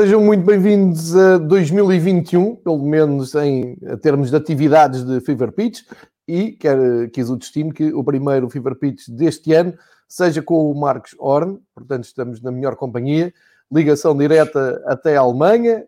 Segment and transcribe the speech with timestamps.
[0.00, 5.82] Sejam muito bem-vindos a 2021, pelo menos em termos de atividades de Fever Pitch,
[6.26, 9.74] e quer, quis o destino que o primeiro Fever Pitch deste ano
[10.08, 13.30] seja com o Marcos Horn, portanto estamos na melhor companhia,
[13.70, 15.84] ligação direta até a Alemanha,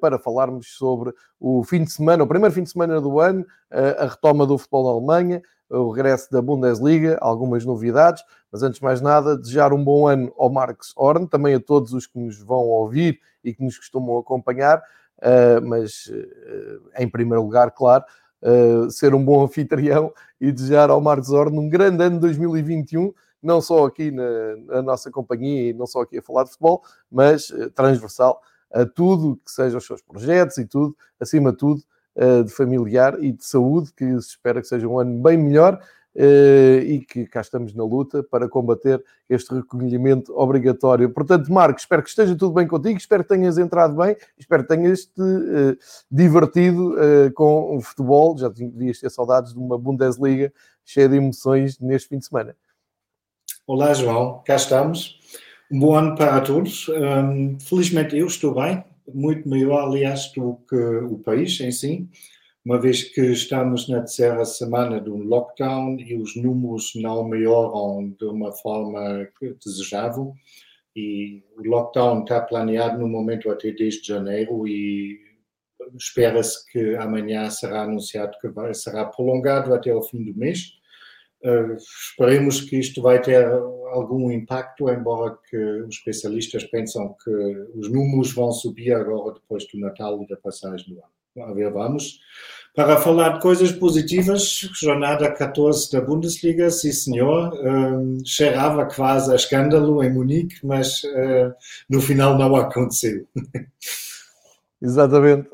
[0.00, 3.96] para falarmos sobre o fim de semana, o primeiro fim de semana do ano, eh,
[3.98, 8.84] a retoma do futebol na Alemanha, o regresso da Bundesliga, algumas novidades, mas antes de
[8.84, 12.42] mais nada, desejar um bom ano ao Marcos Horn, também a todos os que nos
[12.42, 14.78] vão ouvir e que nos costumam acompanhar,
[15.18, 18.04] uh, mas uh, em primeiro lugar, claro,
[18.42, 23.12] uh, ser um bom anfitrião e desejar ao Marcos Horn um grande ano de 2021,
[23.42, 26.82] não só aqui na, na, nossa companhia e não só aqui a falar de futebol,
[27.10, 28.40] mas transversal
[28.72, 31.82] a tudo que sejam os seus projetos e tudo, acima de tudo,
[32.44, 35.80] de familiar e de saúde, que se espera que seja um ano bem melhor
[36.16, 41.08] Uh, e que cá estamos na luta para combater este recolhimento obrigatório.
[41.10, 44.68] Portanto, Marco, espero que esteja tudo bem contigo, espero que tenhas entrado bem, espero que
[44.68, 45.78] tenhas te uh,
[46.10, 46.96] divertido
[47.34, 48.36] com o futebol.
[48.36, 50.52] Já devias ter saudades de uma Bundesliga
[50.84, 52.56] cheia de emoções neste fim de semana.
[53.64, 55.17] Olá, João, cá estamos.
[55.70, 56.88] Um bom ano para todos.
[56.88, 58.82] Um, felizmente eu estou bem,
[59.12, 62.08] muito melhor, aliás, do que o país em si
[62.68, 68.26] uma vez que estamos na terceira semana do lockdown e os números não melhoram de
[68.26, 69.26] uma forma
[69.64, 70.34] desejável.
[70.94, 75.18] E o lockdown está planeado no momento até 10 de janeiro e
[75.96, 80.77] espera-se que amanhã será anunciado que vai, será prolongado até o fim do mês.
[81.44, 83.46] Uh, esperemos que isto vai ter
[83.90, 87.30] algum impacto, embora que os especialistas pensam que
[87.74, 91.50] os números vão subir agora depois do Natal e da passagem do ano.
[91.50, 92.18] A ver, vamos.
[92.74, 99.36] Para falar de coisas positivas, jornada 14 da Bundesliga, sim senhor, um, cheirava quase a
[99.36, 101.52] escândalo em Munique, mas uh,
[101.88, 103.26] no final não aconteceu.
[104.80, 105.48] Exatamente.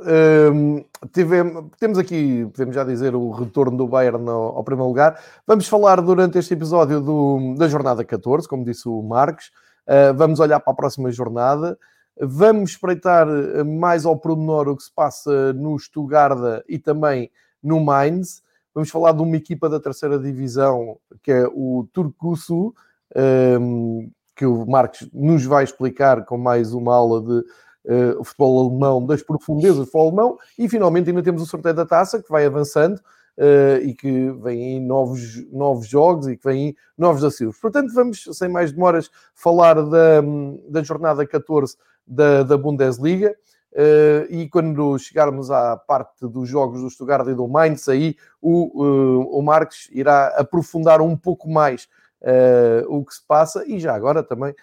[0.53, 5.19] Um, tivemos, temos aqui, podemos já dizer, o retorno do Bayern ao, ao primeiro lugar.
[5.47, 9.51] Vamos falar durante este episódio do, da jornada 14, como disse o Marcos.
[9.87, 11.79] Uh, vamos olhar para a próxima jornada.
[12.21, 13.27] Vamos espreitar
[13.65, 17.31] mais ao pormenor o que se passa no Stuttgart e também
[17.63, 18.43] no Mainz.
[18.75, 22.75] Vamos falar de uma equipa da terceira divisão, que é o Turcusu,
[23.15, 27.45] ehm, que o Marcos nos vai explicar com mais uma aula de
[27.85, 30.39] uh, futebol alemão, das profundezas do futebol alemão.
[30.59, 33.01] E finalmente ainda temos o sorteio da taça, que vai avançando.
[33.37, 37.59] Uh, e que vem novos, novos jogos e que vem novos desafios.
[37.59, 40.23] Portanto, vamos, sem mais demoras, falar da,
[40.69, 43.35] da jornada 14 da, da Bundesliga.
[43.75, 48.85] Uh, e quando chegarmos à parte dos jogos do Stuttgart e do Mainz, aí o,
[48.85, 51.89] uh, o Marques irá aprofundar um pouco mais
[52.23, 54.55] uh, o que se passa e já agora também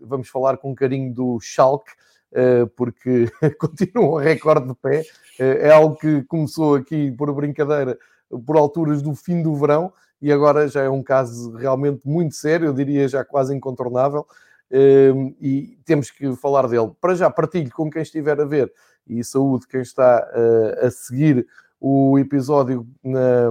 [0.00, 1.92] vamos falar com carinho do Schalke,
[2.76, 3.26] porque
[3.58, 5.02] continua um recorde de pé.
[5.38, 7.98] é algo que começou aqui por brincadeira
[8.46, 12.66] por alturas do fim do verão e agora já é um caso realmente muito sério,
[12.66, 14.26] eu diria já quase incontornável.
[15.40, 16.92] E temos que falar dele.
[17.00, 18.72] Para já, partilho com quem estiver a ver
[19.06, 21.46] e saúde quem está uh, a seguir
[21.78, 23.50] o episódio na,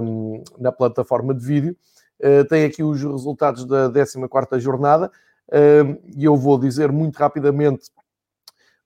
[0.58, 1.76] na plataforma de vídeo.
[2.48, 3.90] Tem aqui os resultados da
[4.28, 5.10] 14 jornada
[6.16, 7.90] e eu vou dizer muito rapidamente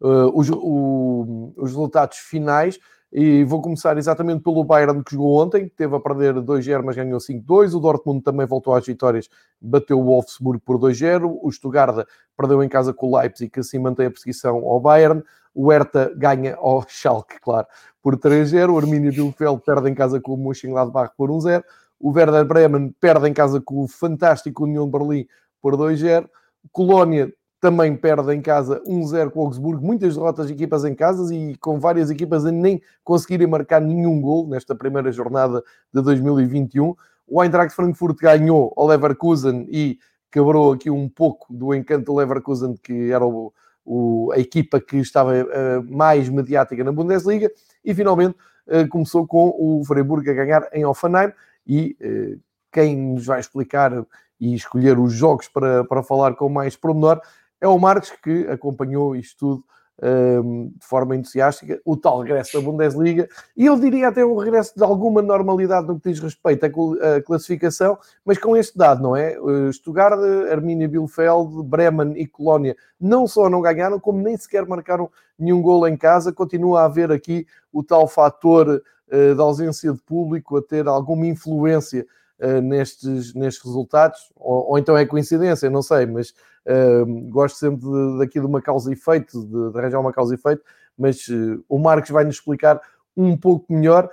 [0.00, 2.78] uh, os, o, os resultados finais.
[3.10, 6.94] E vou começar exatamente pelo Bayern que jogou ontem, que teve a perder 2-0, mas
[6.94, 7.74] ganhou 5-2.
[7.74, 11.38] O Dortmund também voltou às vitórias, bateu o Wolfsburg por 2-0.
[11.42, 12.06] O Stuttgart
[12.36, 15.22] perdeu em casa com o Leipzig, que assim mantém a perseguição ao Bayern.
[15.54, 17.66] O Hertha ganha ao Schalke, claro,
[18.02, 18.74] por 3-0.
[18.74, 21.64] O Arminia Bielefeld perde em casa com o Mönchengladbach por 1-0.
[21.98, 25.26] O Werder Bremen perde em casa com o fantástico União Berlim
[25.62, 26.28] por 2-0.
[26.72, 31.34] Colónia também perde em casa 1-0 com o Augsburgo, muitas derrotas de equipas em casa
[31.34, 35.62] e com várias equipas a nem conseguirem marcar nenhum gol nesta primeira jornada
[35.92, 36.94] de 2021.
[37.26, 39.98] O Eintracht Frankfurt ganhou ao Leverkusen e
[40.30, 43.52] quebrou aqui um pouco do encanto do Leverkusen, que era o,
[43.84, 47.50] o, a equipa que estava uh, mais mediática na Bundesliga,
[47.84, 48.36] e finalmente
[48.68, 51.32] uh, começou com o Freiburg a ganhar em Offenheim,
[51.66, 52.40] e uh,
[52.72, 53.92] quem nos vai explicar
[54.40, 57.20] e escolher os jogos para, para falar com mais pormenor
[57.60, 59.64] é o Marcos que acompanhou isto tudo
[60.00, 64.74] um, de forma entusiástica, o tal regresso da Bundesliga, e eu diria até o regresso
[64.76, 69.36] de alguma normalidade no que diz respeito à classificação, mas com este dado, não é?
[69.72, 70.18] Stuttgart,
[70.50, 75.86] Arminia Bielefeld, Bremen e Colónia não só não ganharam, como nem sequer marcaram nenhum gol
[75.86, 78.68] em casa, continua a haver aqui o tal fator
[79.12, 82.06] uh, da ausência de público a ter alguma influência
[82.40, 86.30] uh, nestes, nestes resultados, ou, ou, então é coincidência, não sei, mas
[86.66, 90.34] uh, gosto sempre de, daqui de uma causa e efeito, de, de arranjar uma causa
[90.34, 90.62] e efeito,
[90.96, 92.80] mas uh, o Marcos vai nos explicar
[93.16, 94.08] um pouco melhor.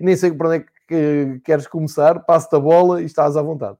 [0.00, 3.76] nem sei por onde é que queres começar, passo-te a bola e estás à vontade.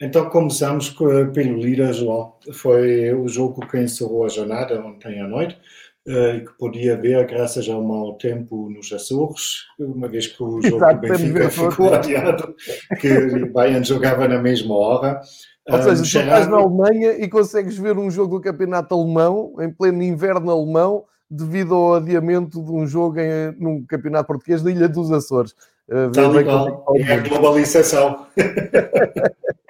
[0.00, 2.34] Então começamos pelo Lira, João.
[2.52, 5.56] Foi o jogo que encerrou a jornada ontem à noite.
[6.04, 10.76] Eh, que podia ver graças ao mau tempo nos Açores, uma vez que o jogo
[10.78, 12.54] Exato, do Benfica ficou adiado,
[13.00, 15.20] que o Bayern jogava na mesma hora.
[15.68, 19.54] Ou seja, um, tu estás na Alemanha e consegues ver um jogo do campeonato alemão,
[19.60, 24.72] em pleno inverno alemão, devido ao adiamento de um jogo em, num campeonato português da
[24.72, 25.52] Ilha dos Açores.
[25.88, 28.26] Uh, Tal e É a globalização.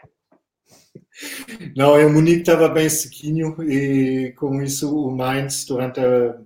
[1.76, 6.38] Não, o Munique estava bem sequinho e com isso o Mainz, durante a,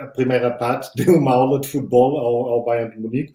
[0.00, 3.34] a primeira parte, deu uma aula de futebol ao, ao Bayern de Munique.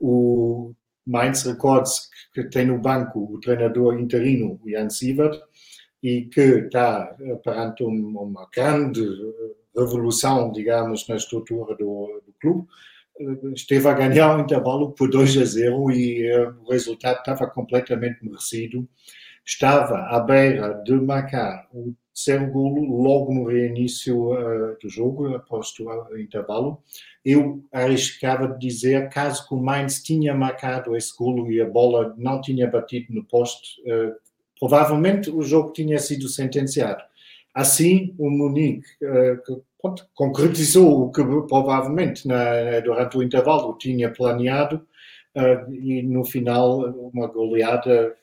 [0.00, 0.74] O
[1.06, 5.40] Mainz recorda-se que tem no banco o treinador interino, Jan Sievert,
[6.02, 9.04] e que está perante uma grande
[9.76, 12.66] revolução, digamos, na estrutura do, do clube
[13.54, 18.24] esteve a ganhar o intervalo por 2 a 0 e uh, o resultado estava completamente
[18.24, 18.88] merecido
[19.48, 25.72] estava à beira de marcar o terceiro golo logo no reinício uh, do jogo, após
[25.78, 26.82] o intervalo.
[27.24, 32.42] Eu arriscava dizer, caso que o Mainz tinha marcado esse golo e a bola não
[32.42, 34.14] tinha batido no poste, uh,
[34.60, 37.02] provavelmente o jogo tinha sido sentenciado.
[37.54, 44.86] Assim, o Munique uh, pronto, concretizou o que provavelmente na, durante o intervalo tinha planeado
[45.70, 46.80] e no final
[47.14, 48.17] uma goleada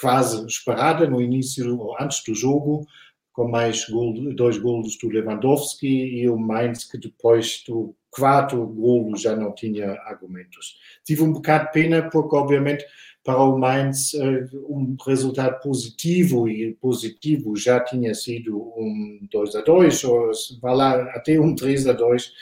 [0.00, 2.86] quase esperada no início, ou antes do jogo,
[3.32, 9.22] com mais gol, dois golos do Lewandowski e o Mainz que depois do quatro golos
[9.22, 10.76] já não tinha argumentos.
[11.04, 12.84] Tive um bocado de pena porque obviamente
[13.22, 19.60] para o Mainz eh, um resultado positivo e positivo já tinha sido um 2 a
[19.60, 20.30] 2 ou
[20.60, 22.32] vai lá até um 3 a 2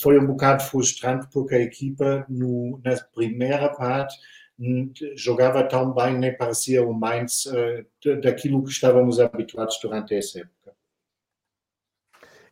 [0.00, 4.14] foi um bocado frustrante porque a equipa no, na primeira parte
[5.14, 10.74] jogava tão bem, nem parecia o Mainz uh, daquilo que estávamos habituados durante essa época.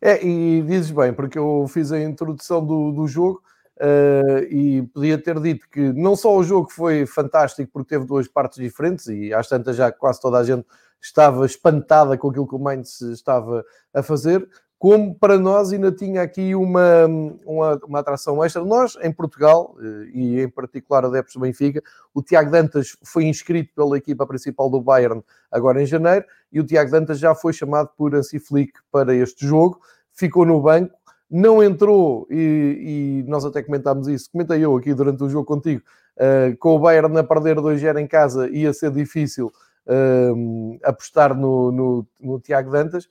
[0.01, 3.41] É, e dizes bem, porque eu fiz a introdução do, do jogo
[3.77, 8.27] uh, e podia ter dito que não só o jogo foi fantástico porque teve duas
[8.27, 10.65] partes diferentes e às tantas já quase toda a gente
[11.01, 13.63] estava espantada com aquilo que o Mainz estava
[13.93, 17.05] a fazer, como para nós ainda tinha aqui uma,
[17.45, 18.63] uma, uma, atração extra.
[18.63, 21.81] Nós, em Portugal, eh, e em particular adeptos do Benfica,
[22.13, 26.65] o Tiago Dantas foi inscrito pela equipa principal do Bayern agora em janeiro, e o
[26.65, 29.79] Tiago Dantas já foi chamado por Ansi Flick para este jogo,
[30.11, 30.93] ficou no banco,
[31.29, 35.81] não entrou, e, e nós até comentámos isso, comentei eu aqui durante o jogo contigo,
[36.17, 39.51] uh, com o Bayern a perder 2-0 em casa, ia ser difícil
[39.87, 43.07] uh, apostar no, no, no Tiago Dantas,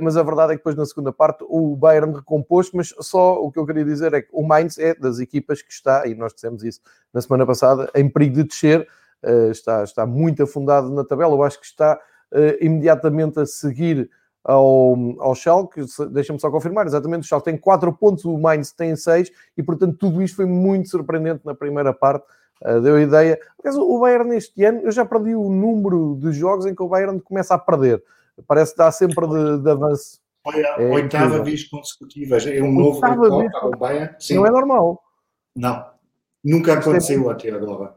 [0.00, 3.50] mas a verdade é que depois na segunda parte o Bayern recompôs, mas só o
[3.50, 6.34] que eu queria dizer é que o Mainz é das equipas que está, e nós
[6.34, 6.80] dissemos isso
[7.12, 8.86] na semana passada, em perigo de descer,
[9.22, 11.98] uh, está, está muito afundado na tabela, eu acho que está
[12.32, 14.10] uh, imediatamente a seguir
[14.44, 18.96] ao, ao Schalke, deixa-me só confirmar, exatamente, o Schalke tem 4 pontos, o Mainz tem
[18.96, 22.26] 6, e portanto tudo isto foi muito surpreendente na primeira parte,
[22.82, 26.74] deu a ideia, o Bayern neste ano, eu já perdi o número de jogos em
[26.74, 28.02] que o Bayern começa a perder,
[28.46, 30.20] parece que dá sempre de, de avanço.
[30.42, 34.14] Foi a é oitava vez consecutiva, é um novo recorde para o Bayern.
[34.18, 34.36] Sim.
[34.36, 35.00] Não é normal.
[35.54, 35.86] Não,
[36.42, 37.94] nunca aconteceu até agora.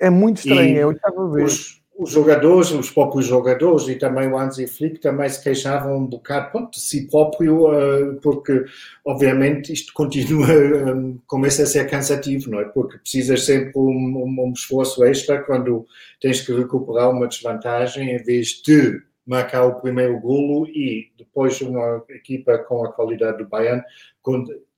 [0.00, 1.52] É muito estranho, e é a oitava vez.
[1.52, 6.06] Os, os jogadores, os próprios jogadores e também o Hansi Flick também se queixavam um
[6.06, 8.64] bocado pronto, de si próprio, uh, porque
[9.04, 12.66] obviamente isto continua, eh, começa a ser cansativo, não é?
[12.66, 15.86] Porque precisas sempre um, um, um esforço extra quando
[16.20, 22.02] tens que recuperar uma desvantagem em vez de marcar o primeiro golo e depois uma
[22.08, 23.82] equipa com a qualidade do Bayern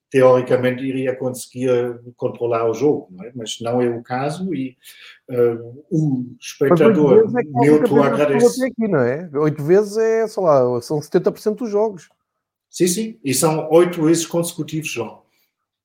[0.09, 1.69] teoricamente iria conseguir
[2.17, 3.31] controlar o jogo, não é?
[3.33, 4.77] mas não é o caso e
[5.29, 8.65] uh, o espectador é neutro agradece.
[8.65, 9.29] Aqui, não é?
[9.33, 12.09] Oito vezes é, sei lá, são 70% dos jogos.
[12.69, 15.21] Sim, sim, e são oito vezes consecutivos, João.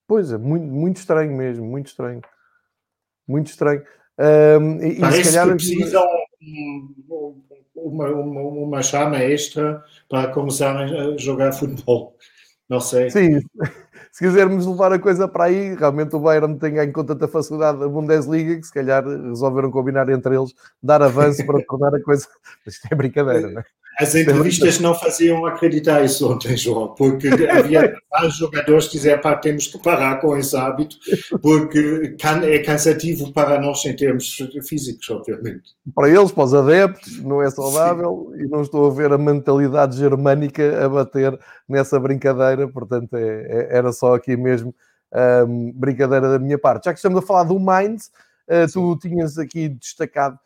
[0.09, 2.21] Pois é, muito, muito estranho mesmo, muito estranho.
[3.29, 3.83] Muito estranho.
[4.19, 5.47] Um, e, Parece e se calhar...
[5.47, 6.07] que precisam
[7.77, 12.17] uma, uma, uma chama extra para começar a jogar futebol.
[12.69, 13.11] Não sei.
[13.11, 13.41] Sim,
[14.11, 17.79] se quisermos levar a coisa para aí, realmente o Bayern tem em conta a facilidade
[17.79, 20.53] da Bundesliga, que se calhar resolveram combinar entre eles
[20.83, 22.27] dar avanço para tornar a coisa.
[22.67, 23.65] Isto é brincadeira, não é?
[23.99, 29.35] As entrevistas não faziam acreditar isso ontem, João, porque havia vários jogadores que diziam, pá,
[29.37, 30.97] temos que parar com esse hábito,
[31.41, 34.37] porque é cansativo para nós em termos
[34.69, 35.75] físicos, obviamente.
[35.95, 38.45] Para eles, para os adeptos, não é saudável Sim.
[38.45, 43.79] e não estou a ver a mentalidade germânica a bater nessa brincadeira, portanto é, é,
[43.79, 44.75] era só aqui mesmo
[45.47, 46.85] um, brincadeira da minha parte.
[46.85, 48.11] Já que estamos a falar do Minds,
[48.51, 50.39] uh, tu tinhas aqui destacado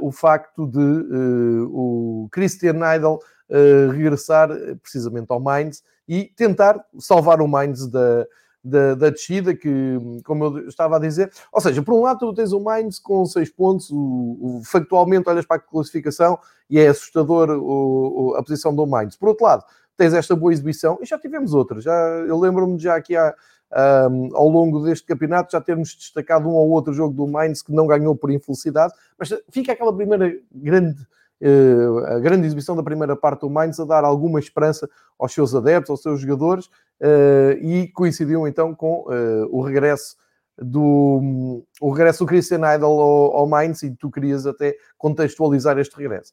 [0.00, 4.48] o facto de uh, o Christian Idol uh, regressar
[4.82, 8.26] precisamente ao Mainz e tentar salvar o Mainz da,
[8.62, 12.34] da, da, descida, que, como eu estava a dizer, ou seja, por um lado tu
[12.34, 13.96] tens o Mainz com 6 pontos, o,
[14.40, 19.16] o, factualmente olhas para a classificação e é assustador o, o, a posição do Mainz.
[19.16, 19.64] Por outro lado,
[19.96, 21.84] tens esta boa exibição e já tivemos outras.
[21.84, 21.92] Já,
[22.26, 23.34] eu lembro-me já aqui há,
[23.72, 27.72] um, ao longo deste campeonato já termos destacado um ou outro jogo do Mainz que
[27.72, 31.06] não ganhou por infelicidade, mas fica aquela primeira grande
[31.40, 35.54] uh, a grande exibição da primeira parte do Mainz a dar alguma esperança aos seus
[35.54, 40.16] adeptos, aos seus jogadores uh, e coincidiu então com uh, o regresso
[40.56, 45.96] do o regresso do Christian Idol ao, ao Mainz e tu querias até contextualizar este
[45.96, 46.32] regresso.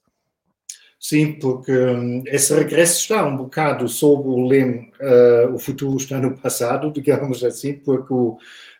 [1.02, 6.20] Sim, porque um, esse regresso está um bocado sob o leme uh, o futuro está
[6.20, 8.38] no passado, digamos assim, porque o,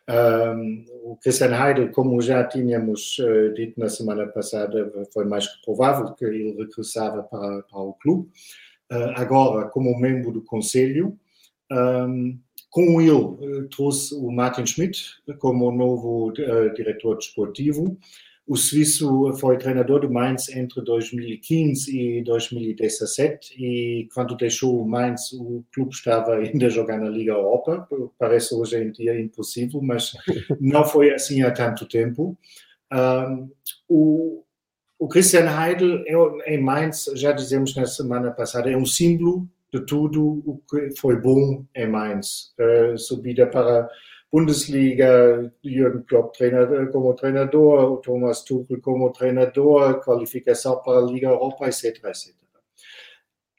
[0.08, 5.66] um, o Christian Heidel, como já tínhamos uh, dito na semana passada, foi mais que
[5.66, 8.30] provável que ele regressava para, para o clube.
[8.92, 11.18] Uh, agora, como membro do conselho,
[11.72, 16.32] um, com ele trouxe o Martin Schmidt como novo
[16.76, 17.98] diretor desportivo.
[18.52, 25.32] O suíço foi treinador do Mainz entre 2015 e 2017 e quando deixou o Mainz
[25.32, 27.88] o clube estava ainda jogar na Liga Europa,
[28.20, 30.12] parece hoje em dia impossível, mas
[30.60, 32.38] não foi assim há tanto tempo.
[32.92, 33.50] Um,
[33.88, 34.44] o,
[35.00, 39.80] o Christian Heidel é, em Mainz, já dizemos na semana passada, é um símbolo de
[39.86, 42.54] tudo o que foi bom em Mainz.
[42.60, 43.90] Uh, subida para
[44.32, 51.68] Bundesliga, Jürgen Klopp treina, como treinador, Thomas Tuchel como treinador, qualificação para a Liga Europa,
[51.68, 52.34] etc, etc.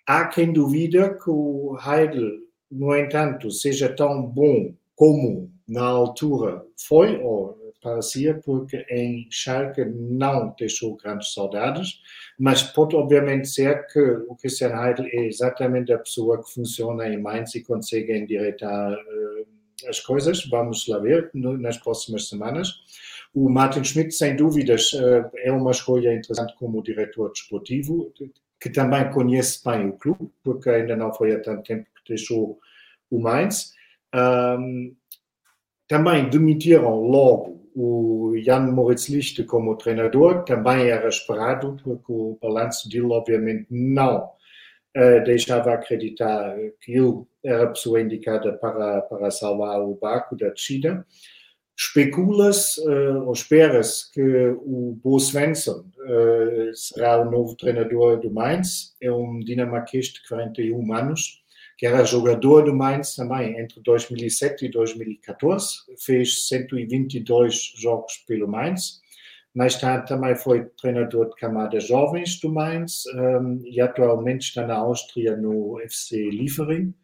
[0.07, 2.39] Há quem duvida que o Heidel,
[2.71, 5.53] no entanto, seja tão bom como?
[5.69, 6.65] Na altura.
[6.77, 12.01] Foi, ou parecia, porque em Schalke não deixou grandes saudades,
[12.39, 17.21] mas pode obviamente ser que o Christian Heidel é exatamente a pessoa que funciona em
[17.21, 19.47] Mainz e consegue endireitar uh,
[19.89, 22.69] as coisas, vamos lá ver no, nas próximas semanas.
[23.35, 28.13] O Martin Schmidt, sem dúvidas, eh, é uma escolha interessante como diretor desportivo,
[28.61, 32.59] que também conhece bem o clube, porque ainda não foi há tanto tempo que deixou
[33.11, 33.73] o Mainz.
[34.15, 34.95] Um,
[35.89, 42.89] também demitiram logo o Jan Moritz Lichte como treinador, também era esperado, porque o balanço
[42.89, 44.31] dele, obviamente, não
[44.97, 50.49] uh, deixava acreditar que ele era a pessoa indicada para, para salvar o barco da
[50.49, 51.05] descida.
[51.77, 58.95] Especula-se uh, ou espera-se que o Bo Svensson uh, será o novo treinador do Mainz.
[59.01, 61.43] É um dinamarquês de 41 anos,
[61.79, 65.79] que era jogador do Mainz também entre 2007 e 2014.
[65.99, 69.02] Fez 122 jogos pelo Mainz
[69.55, 74.77] mais tarde também foi treinador de camadas jovens do Mainz um, e atualmente está na
[74.77, 76.95] Áustria no FC Liefering,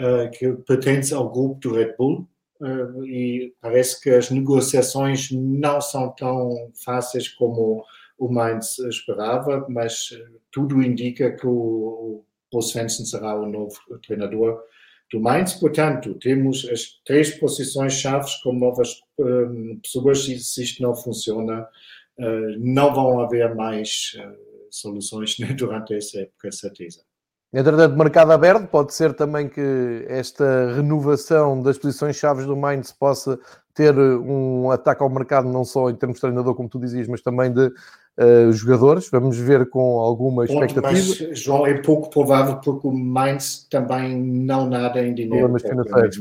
[0.00, 2.28] uh, que pertence ao grupo do Red Bull.
[2.60, 7.84] Uh, e parece que as negociações não são tão fáceis como
[8.18, 10.10] o Mainz esperava, mas
[10.50, 14.62] tudo indica que o Paul Svensson será o novo treinador
[15.12, 15.54] do Mainz.
[15.54, 20.24] Portanto, temos as três posições chaves com novas um, pessoas.
[20.24, 21.66] Se, se isto não funciona,
[22.18, 24.36] uh, não vão haver mais uh,
[24.70, 27.00] soluções né, durante essa época, certeza.
[27.52, 33.38] Entretanto, mercado aberto, pode ser também que esta renovação das posições chaves do Mainz possa
[33.72, 37.22] ter um ataque ao mercado, não só em termos de treinador, como tu dizias, mas
[37.22, 37.70] também de
[38.18, 39.08] uh, jogadores.
[39.10, 40.90] Vamos ver com alguma expectativa.
[40.90, 45.48] Mas, João, é pouco provável porque o Mainz também não nada em dinheiro.
[45.48, 46.20] Problemas financeiros.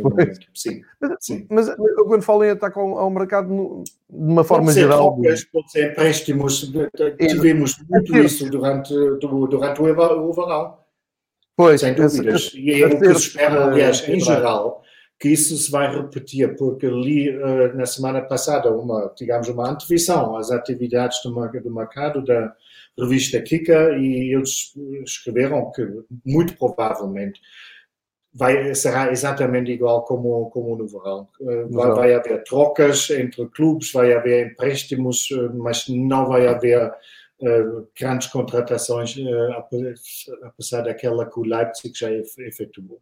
[0.53, 1.45] Sim, mas, sim.
[1.49, 1.69] mas
[2.05, 5.13] quando falo em ataque ao, ao mercado, de uma forma pode geral...
[5.15, 6.71] Trocas, pode ser empréstimos.
[7.19, 10.77] Tivemos muito isso durante, durante o verão.
[11.55, 12.51] Pois, Sem dúvidas.
[12.55, 14.82] e é o que se espera, aliás, em geral
[15.19, 20.35] que isso se vai repetir, porque li uh, na semana passada uma, digamos, uma antevisão
[20.35, 22.53] às atividades do, do mercado da
[22.97, 24.73] revista Kika e eles
[25.05, 25.87] escreveram que
[26.25, 27.39] muito provavelmente
[28.33, 31.27] vai, será exatamente igual como, como no verão.
[31.39, 36.87] Uh, vai, vai, haver trocas entre clubes, vai haver empréstimos, uh, mas não vai haver
[36.87, 43.01] uh, grandes contratações, uh, apesar daquela que o Leipzig já efetuou.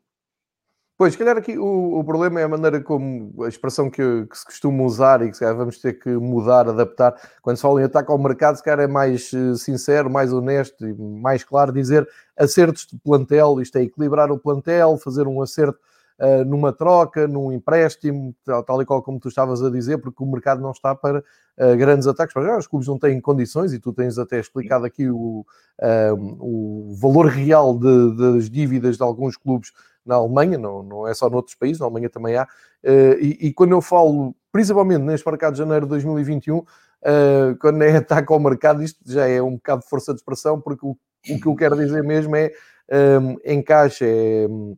[1.02, 4.38] Pois, se calhar aqui o, o, problema é a maneira como a expressão que, que
[4.38, 7.20] se costuma usar e que calhar, vamos ter que mudar, adaptar.
[7.42, 10.94] Quando se fala em ataque ao mercado, se calhar é mais sincero, mais honesto e
[10.94, 15.80] mais claro dizer acertos de plantel, isto é equilibrar o plantel, fazer um acerto
[16.20, 20.24] uh, numa troca, num empréstimo, tal, tal, e qual como tu estavas a dizer, porque
[20.24, 22.32] o mercado não está para uh, grandes ataques.
[22.32, 25.44] Para já, os clubes não têm condições, e tu tens até explicado aqui o,
[26.40, 29.72] o valor real de, das dívidas de alguns clubes
[30.06, 32.48] na Alemanha, não, não é só noutros países, na Alemanha também há.
[32.84, 36.66] E, e, quando eu falo, principalmente neste mercado de janeiro de 2021, uh,
[37.60, 40.86] quando é ataque ao mercado, isto já é um bocado de força de expressão, porque
[40.86, 40.98] o,
[41.30, 42.52] o que eu quero dizer mesmo é
[43.22, 44.76] um, encaixe, é um,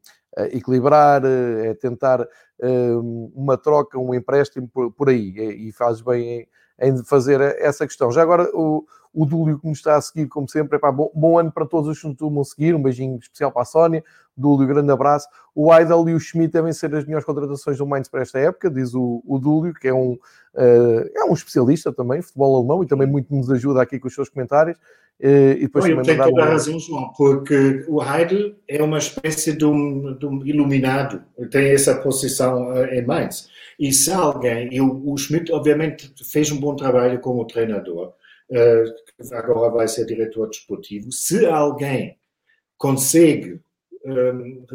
[0.51, 2.27] equilibrar, eh, é tentar
[2.62, 6.48] hum, uma troca, um empréstimo por, aí, e faz bem
[6.80, 8.12] em fazer essa questão.
[8.12, 11.12] Já agora, o, o Dúlio que me está a seguir, como sempre, é pá, bom,
[11.13, 14.03] bom, ano para todos os que nos seguir, um beijinho especial para a Sónia,
[14.36, 15.27] Dúlio, grande abraço.
[15.53, 18.70] O Aidel e o Schmidt devem ser as melhores contratações do Mainz para esta época,
[18.72, 22.88] diz o, o Dúlio, que é um, uh, é um especialista também, futebol alemão, e
[22.88, 24.77] também muito nos ajuda aqui com os seus comentários.
[25.20, 29.55] Uh, e depois Não, também toda a razão, João, porque o Heidel é uma espécie
[29.55, 33.48] de um, de um iluminado, tem essa posição uh, em Mainz.
[33.79, 38.13] E se alguém, e o, o Schmidt obviamente fez um bom trabalho como treinador,
[38.51, 42.18] uh, agora vai ser diretor desportivo, se alguém
[42.77, 43.61] consegue
[44.05, 44.65] um,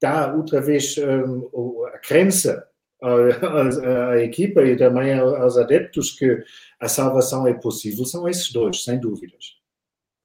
[0.00, 2.66] dar outra vez um, a crença
[3.02, 6.42] à, à, equipa e também aos adeptos que
[6.80, 9.55] a salvação é possível, são esses dois, sem dúvidas.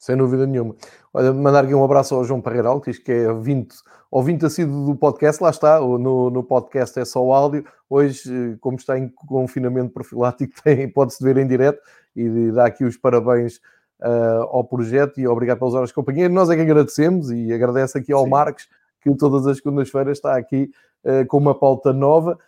[0.01, 0.75] Sem dúvida nenhuma.
[1.13, 3.71] Olha, mandar aqui um abraço ao João Parreiral, que diz que é 20,
[4.09, 7.63] ouvinte assíduo do podcast, lá está, no, no podcast é só o áudio.
[7.87, 10.55] Hoje, como está em confinamento profilático,
[10.95, 11.79] pode-se ver em direto
[12.15, 13.57] e dá aqui os parabéns
[13.99, 16.27] uh, ao projeto e obrigado pelas horas de companhia.
[16.27, 18.31] Nós é que agradecemos e agradece aqui ao Sim.
[18.31, 18.67] Marcos,
[19.01, 20.71] que todas as segundas-feiras está aqui
[21.05, 22.39] uh, com uma pauta nova.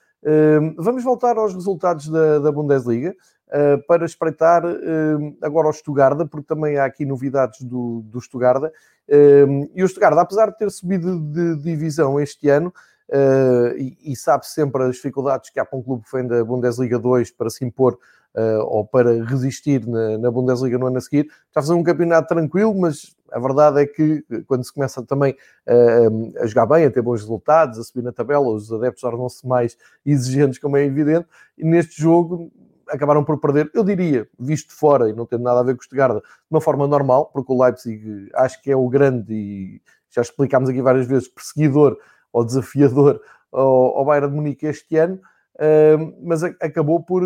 [0.77, 3.15] Vamos voltar aos resultados da, da Bundesliga
[3.87, 4.63] para espreitar
[5.41, 8.71] agora o Stuttgart, porque também há aqui novidades do, do Stuttgart.
[9.75, 12.73] e o Stuttgart, apesar de ter subido de divisão este ano,
[13.09, 16.43] Uh, e, e sabe sempre as dificuldades que há para um clube que vem da
[16.43, 17.99] Bundesliga 2 para se impor
[18.35, 21.25] uh, ou para resistir na, na, Bundesliga no ano a seguir.
[21.47, 25.33] Está a fazer um campeonato tranquilo, mas a verdade é que quando se começa também
[25.67, 29.47] uh, a jogar bem, a ter bons resultados, a subir na tabela, os adeptos tornam-se
[29.47, 32.51] mais exigentes, como é evidente, e neste jogo
[32.89, 35.81] acabaram por perder, eu diria, visto de fora e não tendo nada a ver com
[35.81, 39.81] o Stuttgart, de uma forma normal, porque o Leipzig acho que é o grande e
[40.11, 41.97] já explicámos aqui várias vezes, perseguidor
[42.31, 43.19] ou desafiador
[43.51, 45.19] ao, ao Bayern de Munique este ano,
[46.21, 47.23] mas acabou por,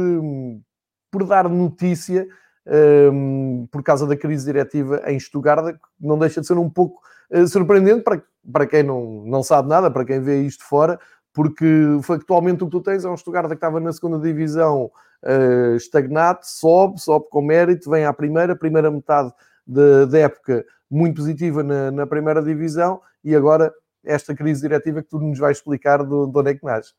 [1.11, 2.27] por dar notícia
[3.11, 7.01] um, por causa da crise diretiva em Stuttgart, que não deixa de ser um pouco
[7.31, 10.99] uh, surpreendente para, para quem não, não sabe nada, para quem vê isto fora,
[11.33, 11.65] porque
[12.03, 14.91] factualmente o que tu tens é um Stuttgart que estava na segunda divisão
[15.23, 19.31] uh, estagnado, sobe, sobe com mérito, vem à primeira, primeira metade
[19.67, 25.19] da época muito positiva na, na, primeira divisão e agora esta crise diretiva que tu
[25.19, 26.93] nos vais explicar de, de onde é que nasce.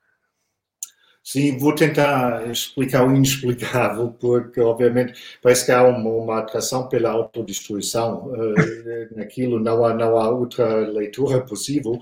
[1.30, 5.12] Sim, vou tentar explicar o inexplicável, porque obviamente
[5.42, 10.88] parece que há uma, uma atração pela autodestruição uh, naquilo, não há, não há outra
[10.88, 12.00] leitura possível.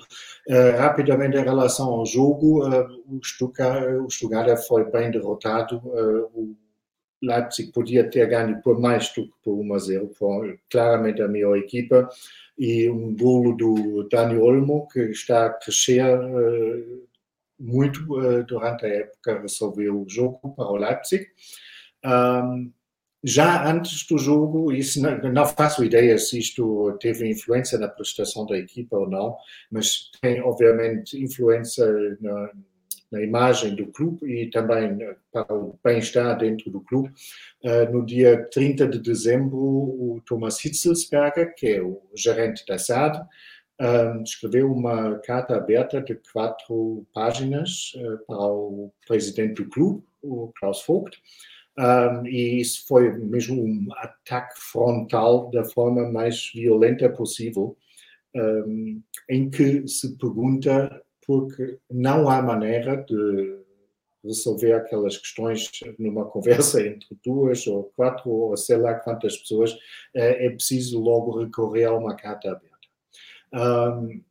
[0.49, 5.79] Uh, rapidamente, em relação ao jogo, uh, o, Stuttgart, o foi bem derrotado.
[6.33, 6.55] o
[7.21, 11.27] Leipzig podia ter ganho por mais do que por 1 a 0, foi claramente a
[11.27, 12.09] melhor equipa.
[12.57, 16.17] E um bolo do Dani Olmo, que está a crescer
[17.59, 21.27] muito uh, durante a época resolveu o jogo para o Leipzig.
[22.05, 22.73] Um,
[23.25, 28.47] já antes do jogo, isso não, não, faço ideia se isto teve influência na prestação
[28.47, 29.37] da equipa ou não,
[29.71, 31.85] mas tem obviamente influência
[32.21, 32.51] na,
[33.11, 34.99] na imagem do clube e também
[35.33, 37.11] para o bem-estar dentro do clube.
[37.65, 43.27] Uh, no dia 30 de dezembro, o Thomas Hitzelsberger, que é o gerente da SAD,
[44.25, 50.85] escreveu uma carta aberta de quatro páginas uh, para o presidente do clube, o Klaus
[50.87, 51.21] Vogt,
[52.25, 57.77] e isso foi mesmo um ataque frontal da forma mais violenta possível,
[59.29, 63.67] em que se pergunta porque não há maneira de
[64.27, 69.79] resolver aquelas questões numa conversa entre duas ou quatro ou sei lá quantas pessoas, uh,
[70.15, 72.76] é preciso logo recorrer a uma carta aberta.
[73.53, 74.23] Um,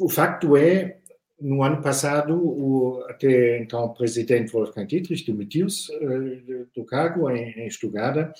[0.00, 0.98] o facto é,
[1.40, 7.70] no ano passado, o, até então presidente Wolfgang Dietrich demitiu-se uh, do cargo em, em
[7.70, 8.32] Stuttgart.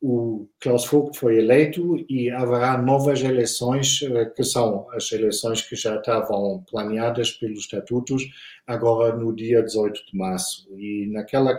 [0.00, 4.00] o Klaus Vogt foi eleito e haverá novas eleições,
[4.34, 8.22] que são as eleições que já estavam planeadas pelos estatutos,
[8.66, 10.68] agora no dia 18 de março.
[10.76, 11.58] E naquela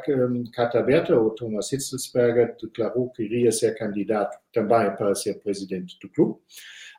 [0.52, 6.10] carta aberta, o Thomas Hitzelsberger declarou que iria ser candidato também para ser presidente do
[6.10, 6.39] clube,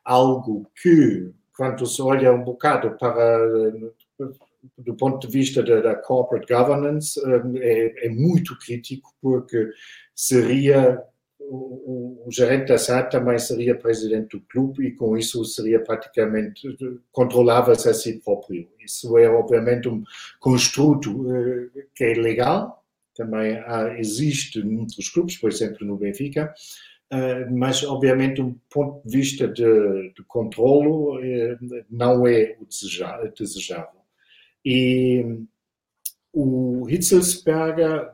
[0.05, 3.39] algo que, quando se olha um bocado para
[4.79, 7.21] do ponto de vista da, da corporate governance,
[7.61, 9.71] é, é, muito crítico, porque
[10.15, 11.03] seria
[11.39, 16.63] o, o, gerente da SAD também seria presidente do clube e com isso seria praticamente
[17.13, 18.67] controlava-se a si próprio.
[18.83, 20.03] Isso é obviamente um
[20.41, 22.83] construto uh, que é legal,
[23.15, 26.53] também há, existe em outros clubes, por exemplo no Benfica,
[27.53, 34.01] mas obviamente um ponto de vista de, de controlo uh, não é o desejável.
[34.65, 35.25] E
[36.33, 38.11] o Hitzelsberger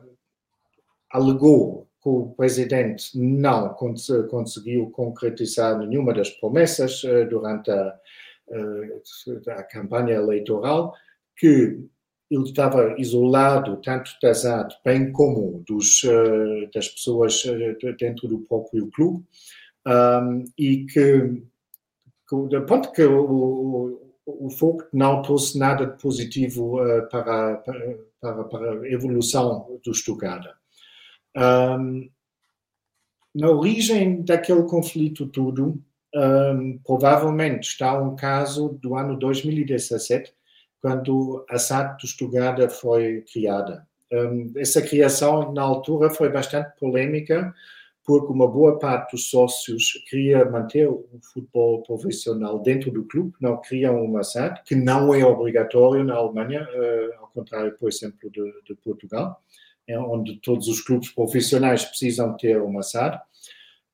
[1.09, 3.75] alegou que o presidente não
[4.29, 7.99] conseguiu concretizar nenhuma das promessas eh, durante a,
[8.49, 10.95] eh, a campanha eleitoral,
[11.35, 11.79] que
[12.31, 17.43] ele estava isolado tanto da ZAD bem como dos, eh, das pessoas
[17.99, 19.23] dentro do próprio clube
[19.85, 21.43] um, e que,
[22.29, 28.71] que ponto que o, o, o não trouxe nada de positivo uh, para, para, para,
[28.81, 30.45] a evolução do Stuttgart.
[31.35, 32.09] Um,
[33.33, 35.81] na origem daquele conflito tudo,
[36.13, 40.33] um, provavelmente está um caso do ano 2017,
[40.81, 43.87] quando a SAD do Stuttgart foi criada.
[44.11, 47.53] Um, essa criação, na altura, foi bastante polêmica,
[48.03, 53.61] porque uma boa parte dos sócios queria manter o futebol profissional dentro do clube, não
[53.61, 58.41] queriam uma SAD, que não é obrigatório na Alemanha, uh, ao contrário, por exemplo, de,
[58.65, 59.41] de Portugal
[59.87, 63.19] é onde todos os clubes profissionais precisam ter uma SAD.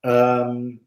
[0.05, 0.79] Um,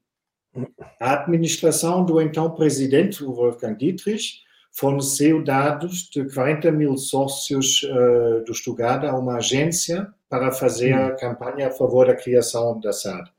[0.99, 4.41] a administração do então presidente, Wolfgang Dietrich,
[4.73, 11.15] forneceu dados de 40 mil sócios uh, do Stuttgart a uma agência para fazer a
[11.17, 13.31] campanha a favor da criação da SAD.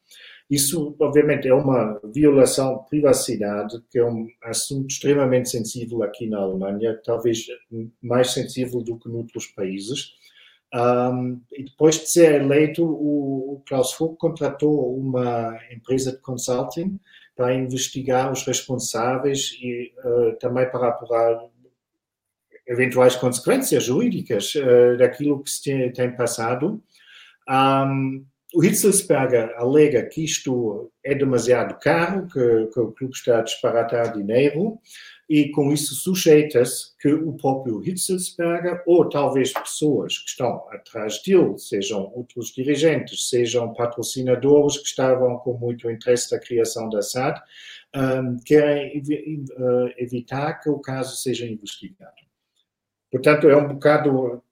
[0.49, 6.39] Isso, obviamente, é uma violação de privacidade, que é um assunto extremamente sensível aqui na
[6.39, 7.45] Alemanha, talvez
[8.01, 10.11] mais sensível do que noutros países.
[10.73, 16.99] Um, e depois de ser eleito, o, o Klaus Vogt contratou uma empresa de consulting
[17.41, 21.43] para investigar os responsáveis e uh, também para apurar
[22.67, 26.83] eventuais consequências jurídicas uh, daquilo que se tem, tem passado.
[27.49, 28.23] Um,
[28.53, 34.13] o Hitzelsberger alega que isto é demasiado caro, que, que o clube está a disparatar
[34.13, 34.77] dinheiro
[35.31, 41.57] e com isso sujeita-se que o próprio Hitzelsberger ou talvez pessoas que estão atrás dele,
[41.57, 47.41] sejam outros dirigentes, sejam patrocinadores que estavam com muito interesse da criação da SAD,
[47.95, 49.07] um, querem ev
[49.51, 52.11] uh, evitar que o caso seja investigado.
[53.09, 54.43] Portanto, é um bocado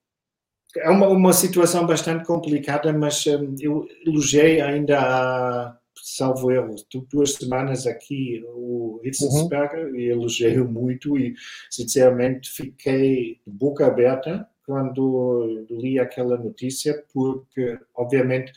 [0.77, 6.75] é uma, uma situação bastante complicada, mas um, eu elogiei ainda a salvo erro,
[7.11, 9.95] duas semanas aqui o Hitzelsberger uhum.
[9.95, 11.33] e elogiei-o muito e
[11.69, 18.51] sinceramente fiquei de boca aberta quando li aquela notícia porque obviamente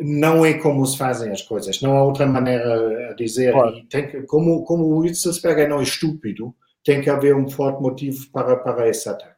[0.00, 3.52] não é como se fazem as coisas, não há outra maneira a dizer.
[3.52, 3.86] Claro.
[3.88, 8.56] Que, como, como o Hitzelsberger não é estúpido, tem que haver um forte motivo para,
[8.56, 9.31] para esse ataque.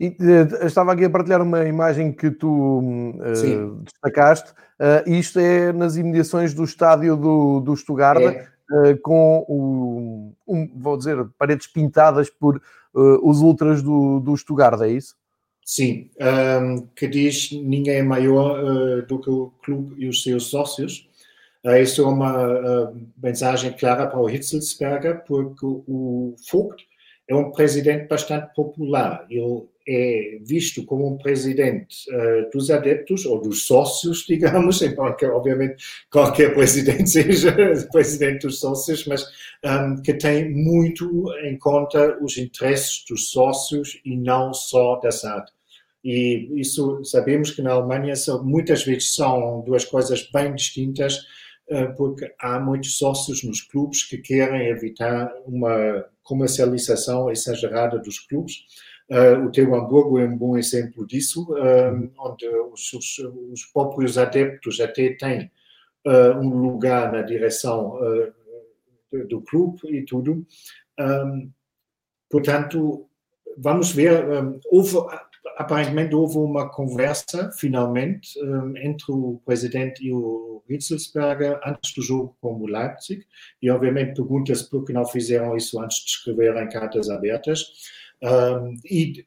[0.00, 4.52] E, uh, estava aqui a partilhar uma imagem que tu uh, destacaste.
[4.78, 8.94] Uh, isto é nas imediações do estádio do, do Stuttgart, é.
[9.02, 12.60] com o, um, vou dizer, paredes pintadas por
[12.94, 15.14] os ultras do, do Stuttgart, é isso?
[15.64, 16.10] Sim,
[16.60, 21.08] um, que diz ninguém é maior do que o clube e os seus sócios.
[21.80, 26.88] isso é uma mensagem clara para o Hitzelsberger, porque o Vogt
[27.28, 29.26] é um presidente bastante popular.
[29.28, 35.82] Ele é visto como um presidente uh, dos adeptos ou dos sócios, digamos, embora obviamente
[36.10, 37.56] qualquer presidente seja
[37.90, 39.22] presidente dos sócios, mas
[39.64, 45.10] um, ehm, que tem muito em conta os interesses dos sócios e não só da
[45.10, 45.50] SAD.
[46.04, 51.16] E isso sabemos que na Alemanha são, muitas vezes são duas coisas bem distintas,
[51.70, 58.66] uh, porque há muitos sócios nos clubes que querem evitar uma comercialização exagerada dos clubes
[59.10, 63.18] o teu Hamburgo é um bom exemplo disso, uh, onde os, os,
[63.52, 65.50] os, próprios adeptos até têm
[66.06, 67.98] uh, um lugar na direção
[69.28, 70.46] do, clube e tudo.
[71.00, 71.50] Um,
[72.28, 73.08] portanto,
[73.56, 74.22] vamos ver,
[74.70, 74.98] houve,
[75.56, 78.38] aparentemente houve uma conversa, finalmente,
[78.76, 83.24] entre o presidente e o Hitzelsberger antes do jogo com o Leipzig.
[83.62, 87.64] E, obviamente, pergunta-se por que não fizeram isso antes de escreverem cartas abertas.
[88.84, 89.26] E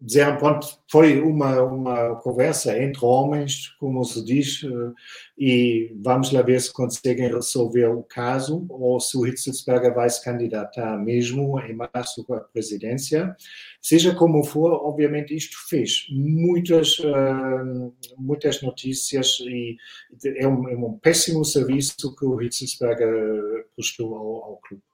[0.00, 4.92] dizer, pronto, foi uma, uma conversa entre homens, como se diz, eh,
[5.36, 10.22] e vamos lá ver se conseguem resolver o caso ou se o Hitzelsberger vai se
[10.22, 13.34] candidatar mesmo em março à presidência.
[13.82, 16.98] Seja como for, obviamente isto fez muitas,
[18.16, 19.76] muitas notícias e
[20.36, 24.87] é um, é um péssimo serviço que o Hitzelsberger prestou ao, ao clube.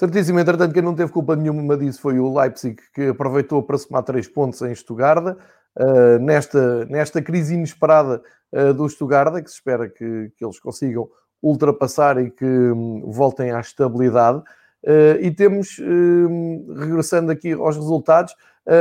[0.00, 4.02] Certíssimo, entretanto, quem não teve culpa nenhuma disso foi o Leipzig, que aproveitou para somar
[4.02, 5.36] três pontos em Stuttgart.
[5.78, 11.06] Uh, nesta, nesta crise inesperada uh, do Stuttgart, que se espera que, que eles consigam
[11.42, 14.38] ultrapassar e que um, voltem à estabilidade.
[14.82, 18.34] Uh, e temos, hum, regressando aqui aos resultados,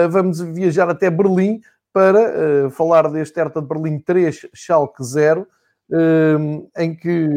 [0.09, 1.59] vamos viajar até Berlim
[1.91, 5.45] para falar deste Hertha de Berlim 3, Schalke 0,
[5.91, 7.27] hum, em que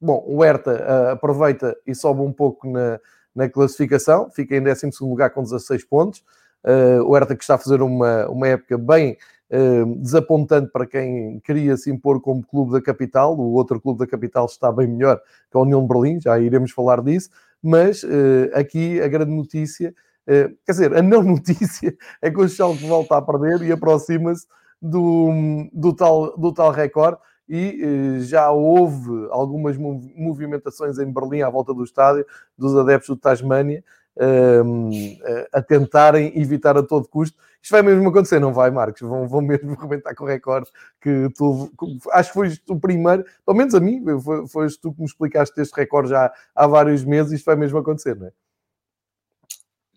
[0.00, 3.00] bom, o Hertha aproveita e sobe um pouco na,
[3.36, 6.24] na classificação, fica em 12 lugar com 16 pontos.
[6.64, 9.16] Uh, o Hertha que está a fazer uma, uma época bem
[9.50, 13.38] uh, desapontante para quem queria se impor como clube da capital.
[13.38, 15.20] O outro clube da capital está bem melhor
[15.50, 17.28] que a União de Berlim, já iremos falar disso.
[17.62, 19.94] Mas uh, aqui a grande notícia,
[20.26, 24.46] quer dizer, a não notícia é que o Schalke volta a perder e aproxima-se
[24.80, 31.50] do, do, tal, do tal recorde e eh, já houve algumas movimentações em Berlim à
[31.50, 33.84] volta do estádio dos adeptos do Tasmania
[34.18, 37.38] um, ehm, a tentarem evitar a todo custo.
[37.62, 39.02] Isto vai mesmo acontecer, não vai, Marcos?
[39.02, 41.70] Vão, vão mesmo arrebentar com o recorde que tu,
[42.12, 45.60] acho que foste o primeiro, pelo menos a mim, foi, foste tu que me explicaste
[45.60, 48.32] este recorde já há vários meses, isto vai mesmo acontecer, não é?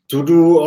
[0.08, 0.64] Tudo,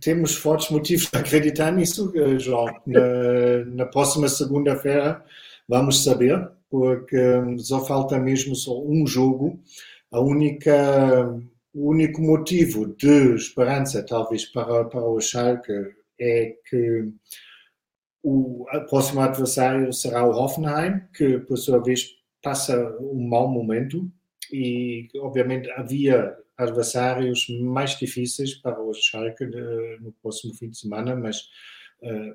[0.00, 2.66] temos fortes motivos para acreditar nisso, eh, João.
[2.86, 5.24] Na, na próxima segunda-feira
[5.68, 9.60] Vamos saber, porque hum, só falta mesmo só um jogo.
[10.10, 11.28] A única,
[11.74, 15.72] o único motivo de esperança, talvez, para, para o Schalke
[16.18, 17.12] é que
[18.22, 24.10] o próximo adversário será o Hoffenheim, que por sua vez passa um mau momento
[24.50, 31.14] e obviamente havia adversários mais difíceis para o Schalke eh, no próximo fim de semana,
[31.14, 31.42] mas
[32.02, 32.34] uh,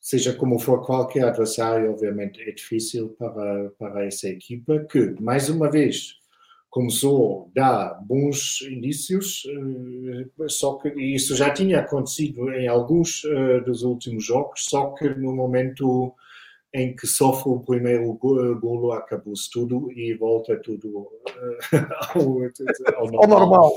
[0.00, 5.70] seja como for qualquer adversário, obviamente é difícil para, para essa equipa, que, mais uma
[5.70, 6.18] vez,
[6.74, 13.60] começou a dar bons indícios, eh, só que isso já tinha acontecido em alguns eh,
[13.60, 16.12] dos últimos jogos, só que no momento
[16.74, 21.08] em que sofre o primeiro golo acabou-se tudo e volta tudo
[21.72, 22.22] eh, ao,
[22.96, 23.28] ao normal.
[23.28, 23.72] Normal.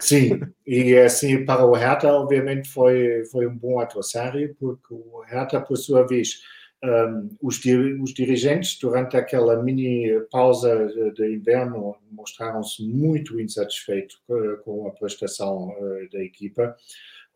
[0.00, 5.60] Sim, e assim para o Hertha, obviamente, foi, foi um bom adversário, porque o Hertha,
[5.60, 6.40] por sua vez,
[6.82, 7.60] um, os,
[8.02, 14.20] os, dirigentes, durante aquela mini pausa de inverno, mostraram-se muito insatisfeitos
[14.64, 15.72] com a prestação
[16.12, 16.74] da equipa.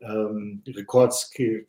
[0.02, 1.64] Um, Recorde-se que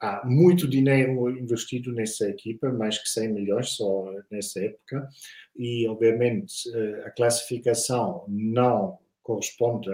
[0.00, 5.08] há muito dinheiro investido nessa equipa, mais que 100 milhões só nessa época,
[5.56, 9.90] e obviamente uh, a classificação não corresponde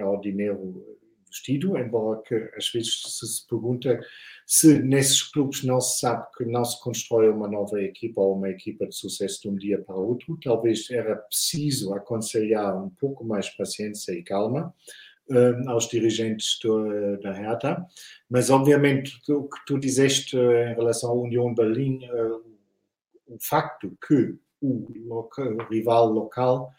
[0.00, 4.00] ao dinheiro investido, embora que às vezes se, se pergunta
[4.46, 8.50] se nesses clubes não se sabe que não se constrói uma nova equipa ou uma
[8.50, 13.24] equipa de sucesso de um dia para o outro, talvez era preciso aconselhar um pouco
[13.24, 14.74] mais paciência e calma
[15.66, 17.84] aos dirigentes do, da Hertha,
[18.28, 22.42] mas obviamente o que tu disseste em relação à União Berlim, uh,
[23.28, 26.70] o facto que o, local, rival local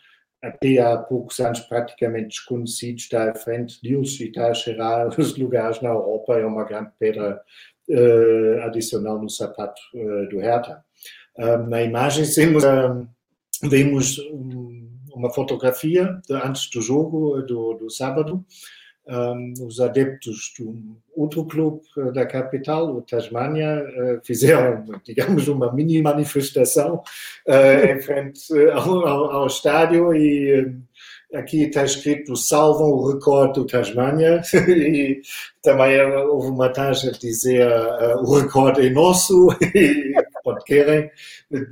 [0.44, 5.38] até há poucos anos praticamente desconhecido, está à frente deles e está a cheirar os
[5.38, 7.42] lugares na Europa, é uma grande pedra
[7.90, 10.84] uh, adicional no sapato uh, do Hertha.
[11.38, 12.64] Uh, na imagem vemos,
[13.64, 18.46] vemos um, uma fotografia de, antes do jogo do, do sábado,
[19.08, 21.82] um, os adeptos do outro clube
[22.14, 27.04] da capital, o Tasmania, uh, fizeram, digamos, uma mini manifestação
[27.48, 28.42] uh, em frente
[28.74, 30.82] ao, ao, ao estádio e uh,
[31.34, 35.22] aqui está escrito salvam o recorde do Tasmania e
[35.62, 37.68] também houve uma taxa de dizer
[38.22, 41.10] o recorde é nosso e quando querem.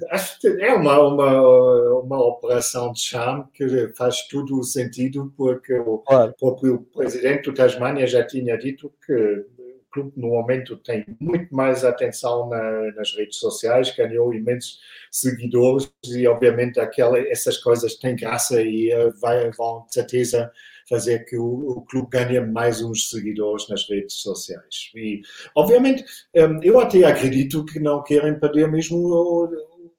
[0.10, 5.74] Acho que é uma, uma, uma operação de charme que faz todo o sentido, porque
[5.74, 6.34] o claro.
[6.40, 11.84] próprio presidente do Tasmania já tinha dito que o clube, no momento, tem muito mais
[11.84, 14.80] atenção na, nas redes sociais, ganhou imensos
[15.12, 20.50] seguidores e, obviamente, aquela, essas coisas têm graça e uh, vai, vão, de certeza,
[20.92, 24.92] fazer que o, o clube ganhe mais uns seguidores nas redes sociais.
[24.94, 25.22] E,
[25.56, 26.04] obviamente,
[26.36, 29.50] um, eu até acredito que não querem perder mesmo o,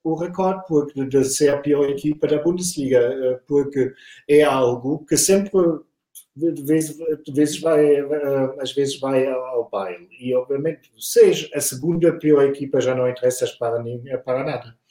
[0.05, 3.93] o recorde porque, de ser a pior equipa da Bundesliga, eh, porque
[4.29, 5.61] é algo que sempre
[6.35, 10.09] de vezes, de vai, eh, às vezes vai ao baile.
[10.21, 13.83] E, obviamente, seja a segunda pior equipa já não interessa para,
[14.25, 14.82] para nada.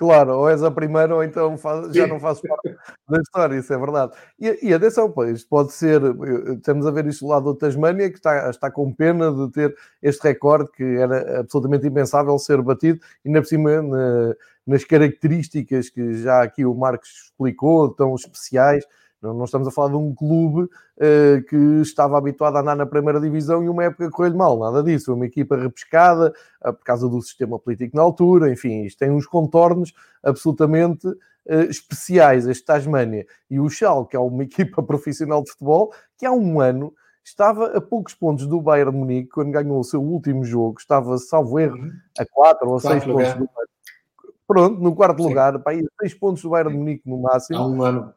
[0.00, 2.74] Claro, ou és a primeira ou então faz, já não faz parte
[3.06, 4.12] da história, isso é verdade.
[4.40, 6.00] E, e atenção, pois, pode ser,
[6.56, 9.76] estamos a ver isto do lado da Tasmânia, que está, está com pena de ter
[10.00, 14.34] este recorde que era absolutamente impensável ser batido, e ainda por cima na,
[14.66, 18.86] nas características que já aqui o Marcos explicou, tão especiais,
[19.22, 23.20] não, estamos a falar de um clube uh, que estava habituado a andar na primeira
[23.20, 25.12] divisão e uma época correu-lhe mal, nada disso.
[25.12, 26.32] Uma equipa repescada
[26.64, 31.68] uh, por causa do sistema político na altura, enfim, isto tem uns contornos absolutamente uh,
[31.68, 33.26] especiais, este Tasmania.
[33.50, 37.76] E o Schalke, que é uma equipa profissional de futebol, que há um ano estava
[37.76, 41.76] a poucos pontos do Bayern Munique, quando ganhou o seu último jogo, estava, salvo erro,
[41.76, 41.92] uhum.
[42.18, 43.48] a 4 ou a 6 pontos do Bayern.
[44.48, 45.28] Pronto, no quarto Sim.
[45.28, 47.58] lugar, para aí 6 pontos do Bayern Munique no máximo.
[47.58, 48.14] Há um ano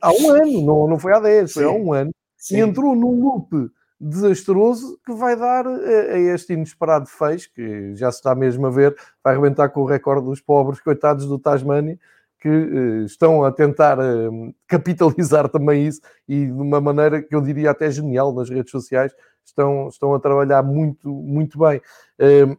[0.00, 2.56] há um ano, não, não foi há 10, foi há um ano, Sim.
[2.56, 8.18] e entrou num loop desastroso que vai dar a, este inesperado fecho, que já se
[8.18, 11.98] está mesmo a ver, vai arrebentar com o recorde dos pobres coitados do Tasmania,
[12.38, 17.40] que uh, estão a tentar uh, capitalizar também isso e de uma maneira que eu
[17.40, 19.12] diria até genial nas redes sociais,
[19.44, 21.80] estão, estão a trabalhar muito, muito bem.
[22.20, 22.56] Uh,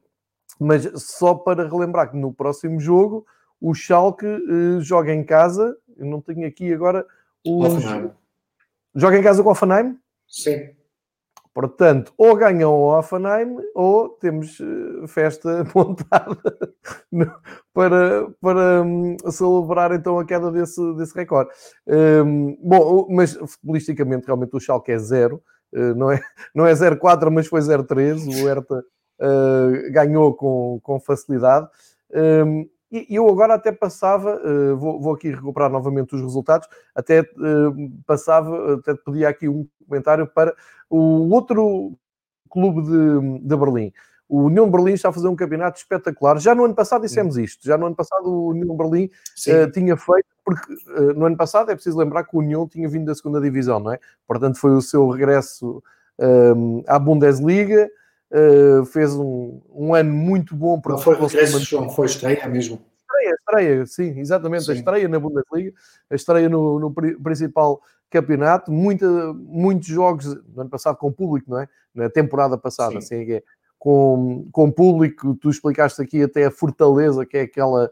[0.60, 3.26] mas só para relembrar que no próximo jogo
[3.60, 4.26] o Schalke
[4.82, 7.06] joga em casa eu não tenho aqui agora
[7.46, 7.64] o.
[8.96, 9.98] Joga em casa com o Offenheim?
[10.28, 10.70] Sim.
[11.54, 16.38] Portanto, ou ganham o Offenheim ou temos eh, festa montada
[17.74, 21.50] para, para um, celebrar então a queda desse, desse recorde.
[21.88, 25.42] Um, bom, mas futebolisticamente realmente o Schalke é zero,
[25.74, 26.22] uh, não é,
[26.54, 28.28] não é 0-4, mas foi 0-3.
[28.28, 28.84] O Hertha
[29.20, 31.68] uh, ganhou com, com facilidade.
[32.14, 37.26] Um, e eu agora até passava, eh, vou, aqui recuperar novamente os resultados, até eh,
[38.06, 40.56] passava, até pedia aqui um comentário para
[40.90, 41.98] o outro
[42.50, 43.92] clube de, de Berlim.
[44.30, 46.38] O União Berlim está a fazer um campeonato espetacular.
[46.40, 47.66] Já no ano passado dissemos isto.
[47.66, 51.72] Já no ano passado o União Berlim uh, tinha feito, porque uh, no ano passado
[51.72, 54.00] é preciso lembrar que o União tinha vindo da segunda divisão, não é?
[54.28, 55.82] Portanto, foi o seu regresso
[56.88, 57.90] à Bundesliga.
[58.30, 60.82] Uh, fez um, um, ano muito bom.
[60.86, 62.82] Não foi regresso, foi estreia mesmo.
[63.00, 64.66] Estreia, estreia, sim, exatamente.
[64.66, 64.72] Sim.
[64.72, 65.74] A estreia na Bundesliga,
[66.10, 71.60] a estreia no, no principal campeonato, muita, muitos jogos no ano passado com público, não
[71.60, 71.70] é?
[71.94, 72.98] Na temporada passada, sim.
[72.98, 73.44] assim é, é
[73.78, 77.90] com, com público, tu explicaste aqui até a Fortaleza, que é aquela,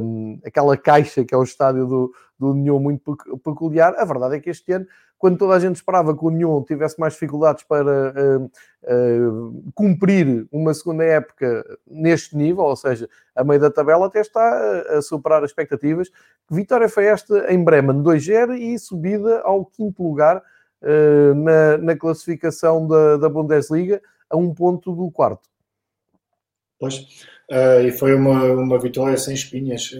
[0.00, 3.94] um, aquela caixa que é o estádio do, do União muito peculiar.
[3.96, 4.86] A verdade é que este ano
[5.18, 10.46] quando toda a gente esperava que o União tivesse mais dificuldades para uh, uh, cumprir
[10.52, 15.02] uma segunda época neste nível, ou seja, a meio da tabela, até está a, a
[15.02, 16.10] superar as expectativas.
[16.50, 20.42] Vitória foi esta em Bremen 2-0 e subida ao quinto lugar
[20.82, 25.48] uh, na, na, classificação da, da, Bundesliga, a um ponto do quarto.
[26.78, 27.24] Pois,
[27.84, 29.90] e foi uma, uma vitória sem espinhas,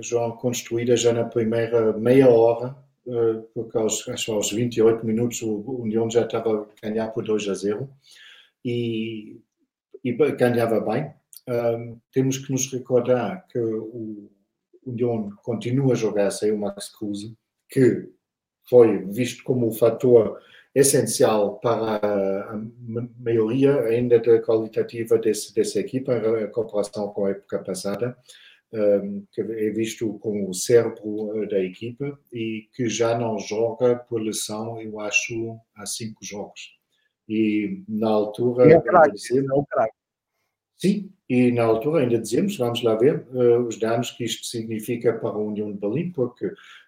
[0.00, 2.74] João, construída já na primeira meia hora
[3.06, 7.48] eh, porque aos, acho, aos 28 minutos o União já estava a ganhar por 2
[7.48, 7.88] a 0
[8.64, 9.40] e,
[10.04, 11.12] e ganhava bem.
[12.12, 14.30] Temos que nos recordar que o
[14.86, 17.36] União continua a jogar sem o Max Kruse,
[17.68, 18.08] que
[18.68, 20.40] foi visto como o fator
[20.74, 22.62] essencial para a
[23.18, 28.16] maioria ainda da qualitativa desse, dessa equipa, a comparação com a época passada
[29.32, 34.22] que é visto como o cérebro eh, da equipa e que já não joga por
[34.22, 36.74] lesão, eu acho, há cinco jogos.
[37.28, 38.72] E na altura.
[38.72, 39.94] É craque, é craque.
[40.78, 45.12] Sim, e na altura ainda dizemos, vamos lá ver, uh, os danos que isto significa
[45.12, 46.46] para a União de Berlim, porque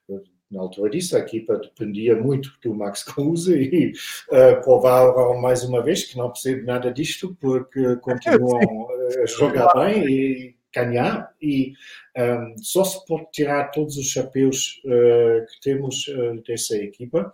[0.08, 0.24] uh,
[0.54, 3.92] na altura disso a equipa dependia muito do Max Kruse e
[4.28, 8.88] uh, provaram mais uma vez que não percebe nada disto, porque continuam
[9.22, 11.74] a jogar bem e ganhar e
[12.16, 17.32] um, só se pode tirar todos os chapéus uh, que temos uh, dessa equipa,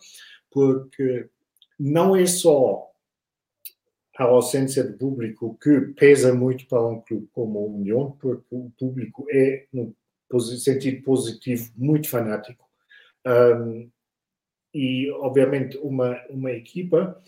[0.51, 1.29] porque
[1.79, 2.91] não é só
[4.19, 8.71] a ausência de público que pesa muito para um clube como a União, porque o
[8.79, 9.95] público é, no
[10.41, 12.70] sentido positivo, muito fanático.
[13.27, 13.91] Um,
[14.75, 17.21] e, obviamente, uma, uma equipa,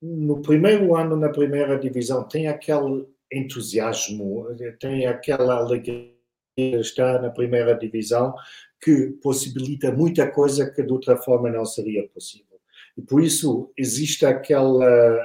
[0.00, 4.46] no primeiro ano na primeira divisão, tem aquele entusiasmo,
[4.80, 6.14] tem aquela alegria
[6.56, 8.34] de estar na primeira divisão
[8.82, 12.58] que possibilita muita coisa que de outra forma não seria possível.
[12.96, 15.16] E por isso existe aquela,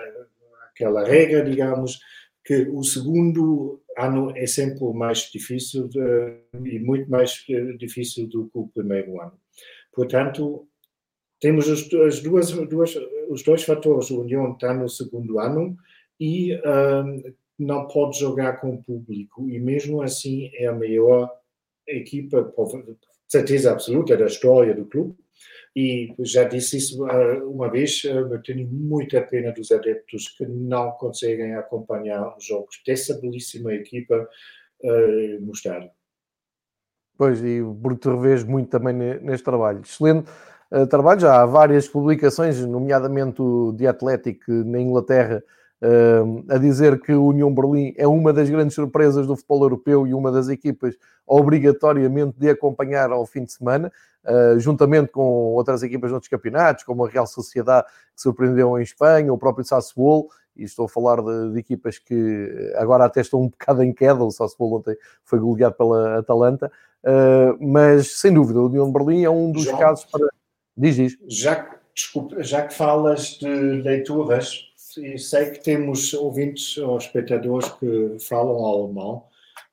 [0.70, 2.00] aquela regra, digamos,
[2.44, 6.00] que o segundo ano é sempre mais difícil de,
[6.66, 9.40] e muito mais eh, difícil do que o primeiro ano.
[9.96, 10.68] Portanto,
[11.40, 12.96] temos os, as duas, duas,
[13.30, 14.12] os dois fatores.
[14.12, 15.78] A União está no segundo ano
[16.20, 17.24] e um,
[17.58, 19.50] não pode jogar com o público.
[19.50, 21.32] E mesmo assim é a maior
[21.88, 22.68] equipa, por
[23.28, 25.16] certeza absoluta, da história do clube.
[25.76, 30.46] E já disse isso uh, uma vez, uh, eu tenho muita pena dos adeptos que
[30.46, 34.28] não conseguem acompanhar os jogos dessa belíssima equipa
[34.84, 35.92] uh, no estádio.
[37.18, 39.82] Pois, e porque te revês muito também neste trabalho.
[39.84, 40.28] Excelente
[40.72, 45.42] uh, trabalho, já há várias publicações, nomeadamente o The Athletic na Inglaterra,
[45.82, 50.06] uh, a dizer que o União Berlim é uma das grandes surpresas do futebol europeu
[50.06, 50.96] e uma das equipas
[51.26, 53.92] obrigatoriamente de acompanhar ao fim de semana,
[54.26, 58.84] uh, juntamente com outras equipas de outros campeonatos, como a Real Sociedade, que surpreendeu em
[58.84, 63.42] Espanha, o próprio Sassuolo, e estou a falar de, de, equipas que agora até estão
[63.42, 66.72] um bocado em queda, o Sassuolo ontem foi goleado pela Atalanta,
[67.06, 70.28] uh, mas sem dúvida o União de Berlim é um dos João, casos para...
[70.78, 71.18] Diz, diz.
[71.28, 74.66] Já, desculpa, já que falas de leituras,
[75.18, 79.24] sei que temos ouvintes ou espectadores que falam alemão,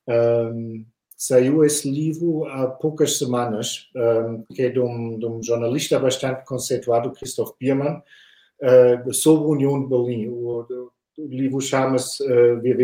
[0.08, 0.84] um,
[1.16, 6.44] saiu esse livro há poucas semanas, um, que é de um, de um, jornalista bastante
[6.44, 8.02] conceituado, Christoph Biermann,
[8.60, 10.28] uh, sobre a União de Berlim.
[10.28, 10.66] O,
[11.18, 12.76] o livro chama-se uh, wir,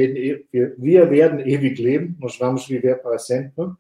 [0.53, 3.73] wir, wir, werden ewig leben, nós vamos viver para sempre.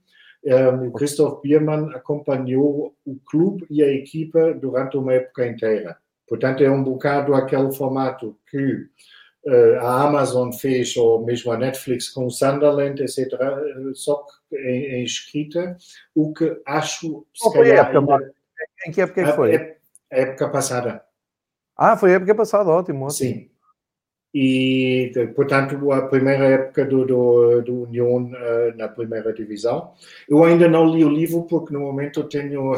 [0.44, 5.98] Um, Christoph Biermann acompanhou o clube e a equipa durante uma época inteira.
[6.28, 8.86] Portanto, é um bocado aquele formato que
[9.46, 13.28] uh, a Amazon fez, ou mesmo a Netflix com o Sunderland, etc.,
[13.94, 15.76] só que em, em escrita,
[16.14, 17.90] o que acho, se calhar...
[17.90, 18.32] Época, ainda,
[18.86, 19.56] em que época é foi?
[19.56, 19.60] A,
[20.12, 21.02] a época passada.
[21.76, 23.10] Ah, foi a época passada, ótimo, ótimo.
[23.10, 23.50] Sim.
[24.40, 29.94] E, portanto, a primeira época do, do, do União uh, na primeira divisão.
[30.28, 32.72] Eu ainda não li o livro porque no momento eu tenho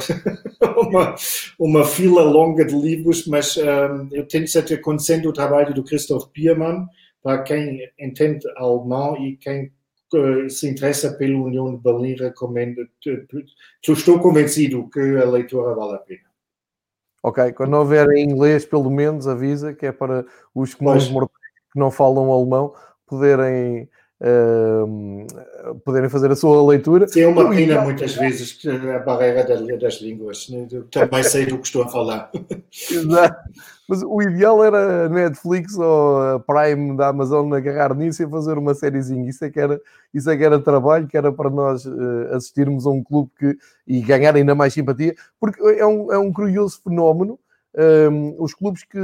[0.79, 1.15] uma,
[1.59, 5.85] uma fila longa de livros, mas um, eu tenho certeza que conhecendo o trabalho do
[5.85, 6.87] Christoph Biermann,
[7.23, 9.71] para quem entende alemão e quem
[10.15, 12.89] uh, se interessa pela União de Berlim, recomendo.
[13.87, 16.31] Estou convencido que a leitura vale a pena.
[17.23, 21.40] Ok, quando houver em inglês, pelo menos avisa que é para os comuns mortais
[21.73, 22.73] que não falam alemão
[23.07, 23.89] poderem,
[24.21, 25.27] uh,
[25.85, 27.09] poderem fazer a sua leitura.
[27.09, 29.45] Sim, é uma pena muitas vezes a barreira
[29.77, 30.49] das línguas.
[30.49, 30.67] Né?
[30.91, 32.31] também sei do que estou a falar.
[32.91, 33.51] Exato.
[33.89, 38.57] Mas o ideal era a Netflix ou a Prime da Amazon agarrar nisso e fazer
[38.57, 39.29] uma sériezinha.
[39.29, 39.81] Isso é que era,
[40.15, 43.59] isso é que era trabalho, que era para nós uh, assistirmos a um clube que,
[43.89, 47.37] e ganhar ainda mais simpatia, porque é um, é um curioso fenómeno
[47.77, 48.99] um, os clubes que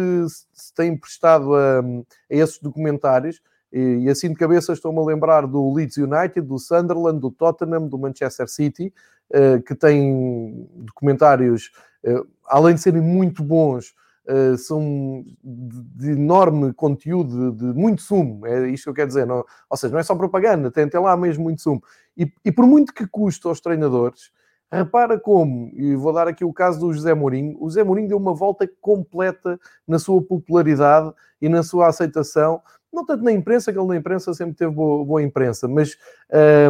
[0.52, 1.84] se têm prestado a, a
[2.28, 3.40] esses documentários,
[3.72, 7.88] e, e, assim de cabeça estou-me a lembrar do Leeds United, do Sunderland, do Tottenham,
[7.88, 8.92] do Manchester City,
[9.30, 11.72] uh, que têm documentários,
[12.04, 13.94] uh, além de serem muito bons,
[14.28, 19.06] Uh, são de, de, enorme conteúdo, de, de, muito sumo, é isto que eu quero
[19.06, 19.24] dizer.
[19.24, 21.80] Não, ou seja, não é só propaganda, tem, tem lá mesmo muito sumo.
[22.16, 24.32] E, e, por muito que custe aos treinadores,
[24.70, 28.18] Repara como, e vou dar aqui o caso do José Mourinho, o José Mourinho deu
[28.18, 32.60] uma volta completa na sua popularidade e na sua aceitação,
[32.92, 35.96] não tanto na imprensa, que ele na imprensa sempre teve boa, boa imprensa, mas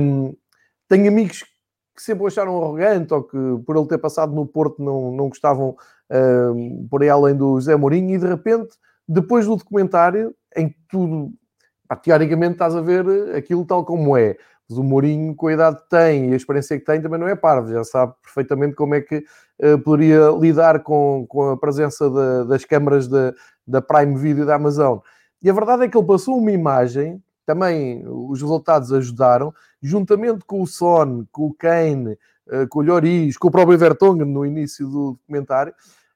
[0.02, 0.34] um,
[0.88, 1.42] tenho amigos
[1.94, 5.28] que sempre o acharam arrogante ou que por ele ter passado no Porto não, não
[5.30, 5.74] gostavam
[6.52, 8.76] um, por aí além do José Mourinho e de repente,
[9.08, 11.32] depois do documentário, em que tudo,
[12.02, 14.36] teoricamente estás a ver aquilo tal como é,
[14.68, 17.28] mas o Mourinho, com a idade que tem e a experiência que tem, também não
[17.28, 19.24] é parvo, já sabe perfeitamente como é que
[19.62, 23.32] uh, poderia lidar com, com a presença de, das câmaras de,
[23.66, 24.98] da Prime Video da Amazon.
[25.40, 30.60] E a verdade é que ele passou uma imagem, também os resultados ajudaram, juntamente com
[30.60, 34.88] o Son, com o Kane, uh, com o Lloris, com o próprio Vertonghen no início
[34.88, 35.72] do documentário,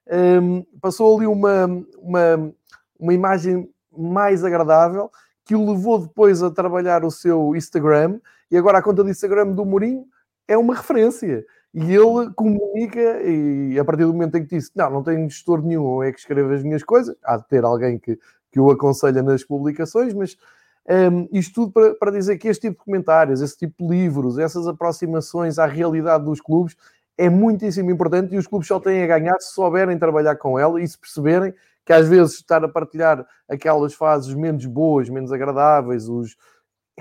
[0.07, 2.53] um, ehm, passou ali uma, uma,
[2.99, 5.09] uma imagem mais agradável
[5.51, 9.47] que o levou depois a trabalhar o seu Instagram e agora a conta de Instagram
[9.51, 10.05] do Mourinho
[10.47, 11.45] é uma referência.
[11.73, 15.61] E ele comunica, e a partir do momento em que disse: Não, não tenho gestor
[15.61, 18.17] nenhum, é que escrevo as minhas coisas, há de ter alguém que,
[18.49, 20.37] que o aconselha nas publicações, mas
[20.89, 24.37] um, isto tudo para, para dizer que este tipo de comentários, esse tipo de livros,
[24.37, 26.77] essas aproximações à realidade dos clubes
[27.17, 30.81] é muitíssimo importante e os clubes só têm a ganhar se souberem trabalhar com ela
[30.81, 31.53] e se perceberem
[31.85, 36.35] que às vezes estar a partilhar aquelas fases menos boas, menos agradáveis, os,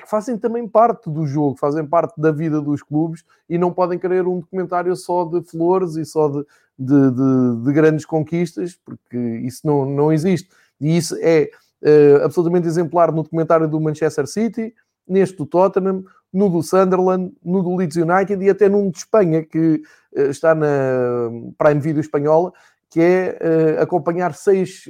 [0.00, 3.98] que fazem também parte do jogo, fazem parte da vida dos clubes e não podem
[3.98, 6.44] querer um documentário só de flores e só de,
[6.78, 10.48] de, de, de, grandes conquistas, porque isso não, não existe.
[10.80, 11.50] E isso é
[11.82, 14.74] uh, absolutamente exemplar no documentário do Manchester City,
[15.06, 19.44] neste do Tottenham, no do Sunderland, no do Leeds United e até num de Espanha,
[19.44, 19.82] que
[20.16, 20.66] uh, está na
[21.58, 22.52] Prime Video espanhola,
[22.90, 24.84] que é uh, acompanhar seis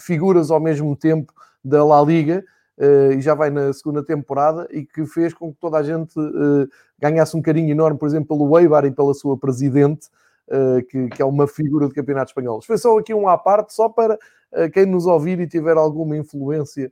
[0.00, 1.32] figuras ao mesmo tempo
[1.64, 2.44] da La Liga,
[2.80, 6.18] uh, e já vai na segunda temporada, e que fez com que toda a gente
[6.18, 6.68] uh,
[6.98, 10.08] ganhasse um carinho enorme, por exemplo, pelo Eibar e pela sua presidente,
[10.48, 12.62] uh, que, que, é uma figura do campeonato espanhol.
[12.62, 14.18] Foi só aqui um à parte, só para
[14.72, 16.90] quem nos ouvir e tiver alguma influência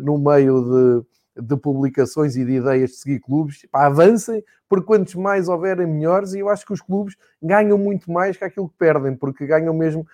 [0.00, 1.06] no meio de,
[1.40, 6.34] de, publicações e de ideias de seguir clubes, pá, avancem, porque quantos mais houverem, melhores,
[6.34, 9.74] e eu acho que os clubes ganham muito mais que aquilo que perdem, porque ganham
[9.74, 10.06] mesmo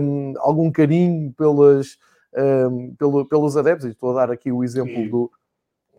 [0.00, 1.98] um, algum carinho pelas
[2.36, 5.30] um, pelo, pelos adeptos, e estou a dar aqui o exemplo do,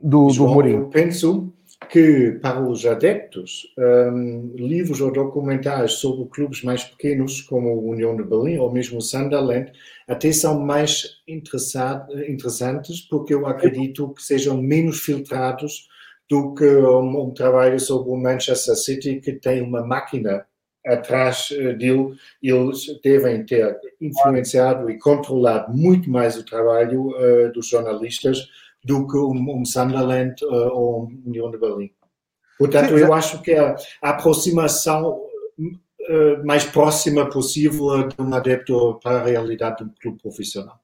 [0.01, 0.81] do, João, do Mourinho.
[0.81, 1.53] Eu penso
[1.89, 8.15] que para os adeptos, um, livros ou documentários sobre clubes mais pequenos, como a União
[8.15, 9.71] de Berlim ou mesmo o Sunderland,
[10.07, 15.87] até são mais interessantes, porque eu acredito que sejam menos filtrados
[16.29, 20.45] do que um, um trabalho sobre o Manchester City, que tem uma máquina
[20.85, 27.67] atrás eh, dele, eles devem ter influenciado e controlado muito mais o trabalho uh, dos
[27.67, 28.47] jornalistas
[28.85, 31.91] que um, um Sunderland uh, ou um União de Berlim.
[32.57, 35.19] Portanto, eu acho que a, a aproximação
[35.59, 40.79] uh, mais próxima possível de um adepto para a realidade de um clube profissional.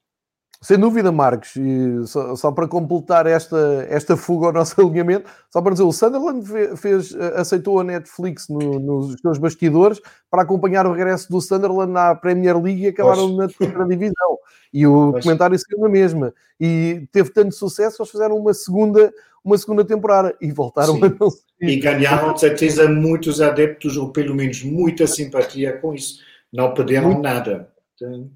[0.63, 5.59] Sem dúvida, Marcos, e só, só, para completar esta, esta fuga ao nosso alinhamento, só
[5.59, 9.99] para dizer, o Sunderland fez, aceitou a Netflix no, nos seus bastidores
[10.29, 13.37] para acompanhar o regresso do Sunderland na Premier League e acabaram pois.
[13.37, 14.37] na terceira divisão.
[14.71, 15.23] E o pois.
[15.23, 16.31] comentário saiu na mesma.
[16.59, 19.11] E teve tanto sucesso eles fizeram uma segunda,
[19.43, 21.05] uma segunda temporada e voltaram Sim.
[21.05, 26.19] a não E ganharam, de certeza, muitos adeptos, ou pelo menos muita simpatia com isso.
[26.53, 27.23] Não perderam Muito.
[27.23, 27.67] nada.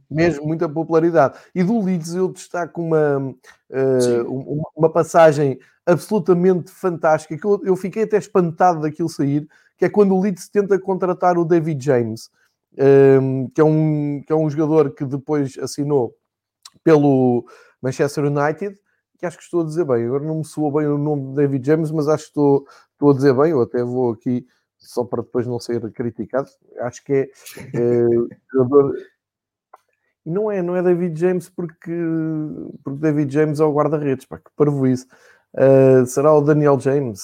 [0.10, 1.38] Mesmo muita popularidade.
[1.54, 8.04] E do Leeds eu destaco uma, uh, uma passagem absolutamente fantástica, que eu, eu, fiquei
[8.04, 9.48] até espantado daquilo sair,
[9.78, 12.30] que é quando o Leeds tenta contratar o David James,
[13.22, 16.16] um, que, é um, que é um jogador que depois assinou
[16.84, 17.46] pelo
[17.82, 18.78] Manchester United,
[19.18, 21.36] que acho que estou a dizer bem, agora não me soou bem o nome de
[21.36, 24.46] David James, mas acho que estou, estou a dizer bem, eu até vou aqui
[24.78, 26.50] só para depois não ser criticado,
[26.82, 27.30] acho que é,
[27.74, 28.06] é
[28.52, 28.94] jogador
[30.26, 31.92] não é, não é David James porque,
[32.84, 35.06] porque David James é o guarda-redes, pá, que parvo isso.
[35.54, 37.24] Uh, será o Daniel James?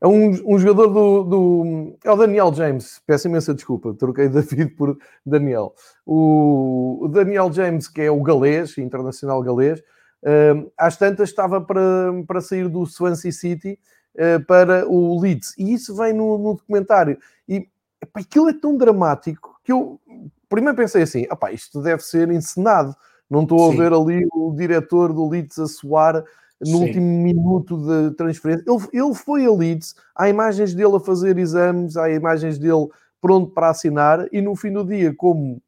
[0.00, 4.74] É um, um jogador do, do, É o Daniel James, peço imensa desculpa, troquei David
[4.76, 5.74] por Daniel.
[6.04, 12.12] O, o Daniel James, que é o galês, internacional galês, uh, às tantas estava para,
[12.26, 13.78] para sair do Swansea City
[14.14, 15.54] uh, para o Leeds.
[15.58, 17.18] E isso vem no, no documentário.
[17.48, 17.66] E
[18.00, 19.98] epá, aquilo é tão dramático que eu
[20.48, 22.94] primeiro pensei assim: isto deve ser encenado.
[23.28, 26.22] Não estou a ver ali o diretor do Leeds a soar
[26.60, 26.86] no Sim.
[26.86, 28.64] último minuto de transferência.
[28.66, 32.88] Ele, ele foi a Leeds, há imagens dele a fazer exames, há imagens dele
[33.20, 35.60] pronto para assinar, e no fim do dia, como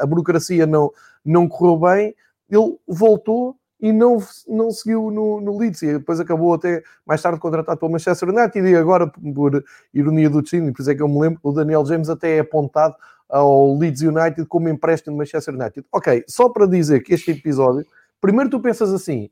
[0.00, 0.90] a burocracia não,
[1.24, 2.14] não correu bem,
[2.50, 7.38] ele voltou e não, não seguiu no, no Leeds, e depois acabou até mais tarde
[7.38, 11.08] contratado pelo Manchester United, e agora, por ironia do destino, por isso é que eu
[11.08, 12.96] me lembro, o Daniel James até é apontado
[13.28, 15.86] ao Leeds United como empréstimo do Manchester United.
[15.92, 17.86] Ok, só para dizer que este episódio,
[18.20, 19.30] primeiro tu pensas assim,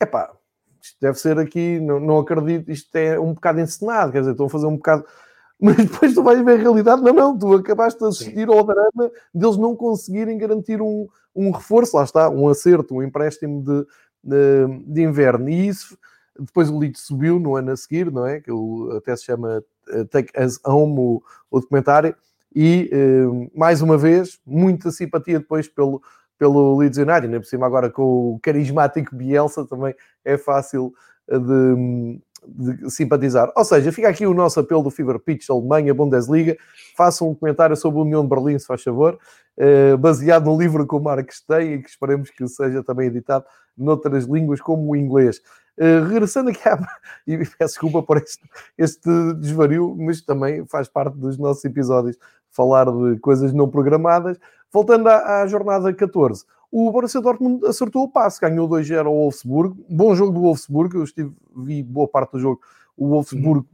[0.00, 0.32] epá,
[0.82, 4.46] isto deve ser aqui, não, não acredito, isto é um bocado encenado, quer dizer, estão
[4.46, 5.04] a fazer um bocado...
[5.62, 8.52] Mas depois tu vais ver a realidade, não, não, tu acabaste de assistir Sim.
[8.52, 11.06] ao drama deles não conseguirem garantir um,
[11.36, 13.86] um reforço, lá está, um acerto, um empréstimo de,
[14.24, 15.48] de, de inverno.
[15.48, 15.96] E isso,
[16.36, 18.40] depois o Leeds subiu no ano a seguir, não é?
[18.40, 18.50] Que
[18.96, 22.16] até se chama uh, Take As Home, o, o documentário,
[22.54, 26.02] e eh, mais uma vez, muita simpatia depois pelo,
[26.38, 29.94] pelo Leeds United, nem por cima agora com o carismático Bielsa também
[30.24, 30.92] é fácil
[31.28, 33.52] eh, de, de, simpatizar.
[33.56, 36.56] Ou seja, fica aqui o nosso apelo do Fever Pitch Alemanha, Bundesliga,
[36.96, 39.18] façam um comentário sobre a União de Berlim, se faz favor,
[39.56, 43.44] eh, baseado no livro que o Marcos tem e que esperemos que seja também editado
[43.76, 45.40] noutras línguas como o inglês.
[45.78, 46.78] Uh, regressando aqui à...
[47.26, 48.42] e peço desculpa por este,
[48.76, 49.08] este
[49.40, 52.18] desvario, mas também faz parte dos nossos episódios
[52.52, 54.38] falar de coisas não programadas.
[54.70, 59.74] Voltando à, à jornada 14, o Borussia Dortmund acertou o passe, ganhou 2-0 ao Wolfsburg.
[59.90, 62.60] Bom jogo do Wolfsburg, eu estive, vi boa parte do jogo.
[62.96, 63.66] O Wolfsburg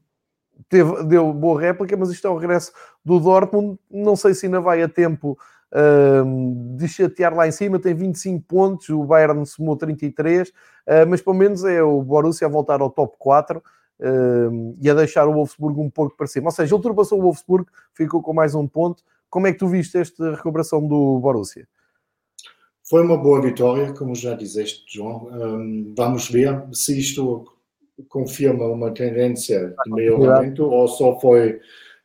[0.69, 2.73] teve, deu boa réplica, mas isto é o regresso
[3.05, 3.79] do Dortmund.
[3.91, 5.39] Não sei se ainda vai a tempo
[5.73, 7.79] uh, de chatear lá em cima.
[7.79, 10.53] Tem 25 pontos, o Bayern somou 33, uh,
[11.09, 13.63] mas pelo menos é o Borussia a voltar ao top 4.
[14.01, 16.47] Uh, e a deixar o Wolfsburg um pouco para cima.
[16.47, 19.03] Ou seja, ultrapassou o Wolfsburg, ficou com mais um ponto.
[19.31, 21.67] Como é que tu viste esta recuperação do Borussia?
[22.89, 25.29] Foi uma boa vitória, como já disseste, João.
[25.31, 27.45] Um, vamos ver se isto
[28.09, 31.61] confirma uma tendência de melhoramento ou só foi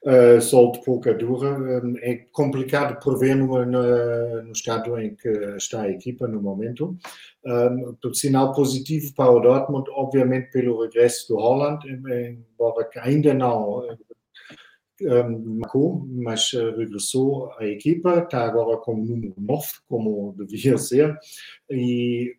[0.06, 1.58] uh, solto pouca dura.
[1.58, 6.98] Um, é complicado prever no, no, no, estado em que está a equipa no momento.
[7.46, 13.84] Um, sinal positivo para o Dortmund, obviamente pelo regresso do Holland, embora ainda não
[15.02, 21.18] um, marcou, mas regressou à equipa, está agora como número 9, como devia ser,
[21.70, 22.36] e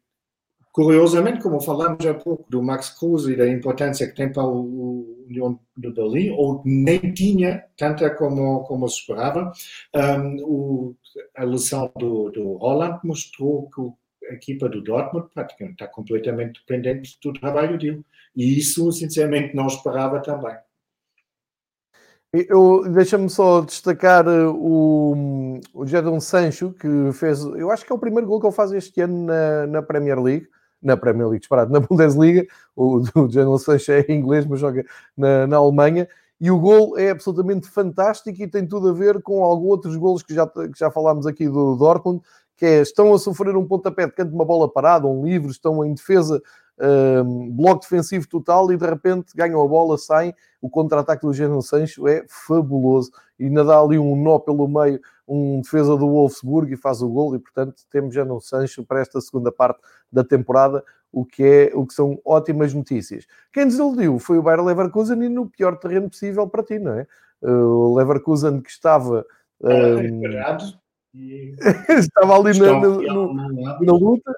[0.74, 5.24] curiosamente, como falamos há pouco do Max Cruz e da importância que tem para o
[5.28, 9.52] União de Berlim, ou nem tinha tanta como, como se esperava,
[9.94, 10.96] um, o,
[11.36, 17.18] a lição do, do Holland mostrou que a equipa do Dortmund praticamente está completamente dependente
[17.22, 18.04] do trabalho dele.
[18.34, 20.56] E isso, sinceramente, não esperava também.
[22.32, 27.94] Eu deixa-me só destacar eh, o, o Jadon Sancho, que fez, eu acho que é
[27.94, 30.48] o primeiro gol que ele faz este ano na, na Premier League,
[30.84, 32.46] na Premier League, disparado, na Bundesliga.
[32.76, 34.84] O, o Jadon Sancho é inglês, mas joga
[35.16, 36.06] na, na Alemanha.
[36.40, 40.22] E o gol é absolutamente fantástico e tem tudo a ver com alguns outros golos
[40.22, 42.20] que já, que já falámos aqui do Dortmund,
[42.56, 45.84] que é, estão a sofrer um pontapé de canto uma bola parada, um livre, estão
[45.84, 46.42] em defesa
[46.80, 50.34] um, bloco defensivo total e de repente ganham a bola, saem.
[50.60, 55.00] O contra-ataque do Jadon Sancho é fabuloso e ainda dá ali um nó pelo meio,
[55.28, 57.34] um defesa do Wolfsburg e faz o gol.
[57.36, 61.86] E portanto, temos Jadon Sancho para esta segunda parte da temporada, o que, é, o
[61.86, 63.26] que são ótimas notícias.
[63.52, 67.06] Quem desiludiu foi o Bayer Leverkusen e no pior terreno possível para ti, não é?
[67.42, 69.24] O Leverkusen que estava.
[69.60, 70.22] Um,
[71.96, 74.34] estava ali na, na, na, luta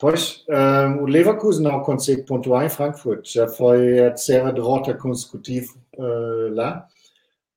[0.00, 3.34] Pois, um, o Leverkusen não consegue pontuar em Frankfurt.
[3.34, 6.86] Já foi a terceira derrota consecutiva uh, lá.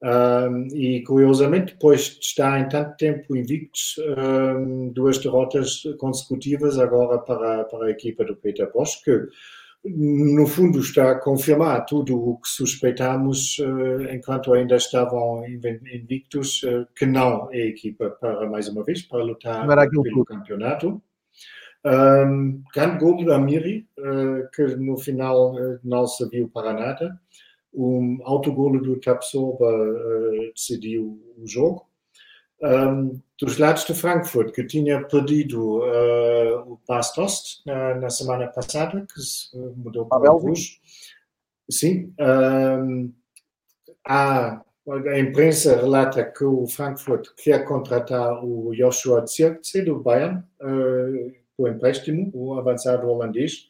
[0.04, 7.18] Um, e, curiosamente, depois de estar em tanto tempo invictos, um, duas derrotas consecutivas agora
[7.20, 9.26] para, para a equipa do Peter Bosch, que,
[9.86, 16.86] no fundo, está a confirmar tudo o que suspeitámos uh, enquanto ainda estavam invictos, uh,
[16.94, 21.02] que não é a equipa para, mais uma vez, para lutar pelo campeonato.
[21.86, 27.20] Um, grande gol da Miri, uh, que no final uh, não serviu para nada.
[27.74, 31.86] Um autogolo do Tapsoba uh, decidiu o jogo.
[32.62, 35.82] Um, dos lados de Frankfurt, que tinha perdido
[36.66, 40.80] o Bastos na, na, semana passada, que se mudou para o Bruges.
[41.70, 42.14] Sim.
[42.18, 43.12] Um,
[44.08, 50.42] a, a imprensa relata que o Frankfurt quer contratar o Joshua Zirkzee do Bayern,
[51.64, 53.70] o empréstimo, o avançado holandês,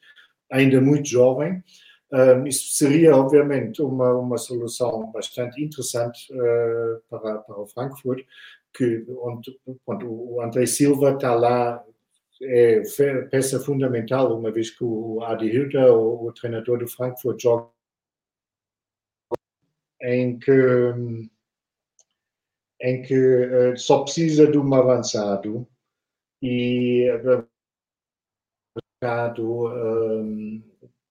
[0.51, 1.63] ainda muito jovem.
[2.11, 8.23] Um, isso seria, obviamente, uma, uma solução bastante interessante uh, para, para o Frankfurt,
[8.71, 11.83] que, onde, onde o André Silva está lá,
[12.41, 12.81] é
[13.31, 17.69] peça fundamental, uma vez que o Adi Hütter, o, o treinador do Frankfurt, joga
[20.01, 20.51] em que,
[22.81, 25.67] em que uh, só precisa de um avançado
[26.43, 27.07] e
[29.39, 30.61] um,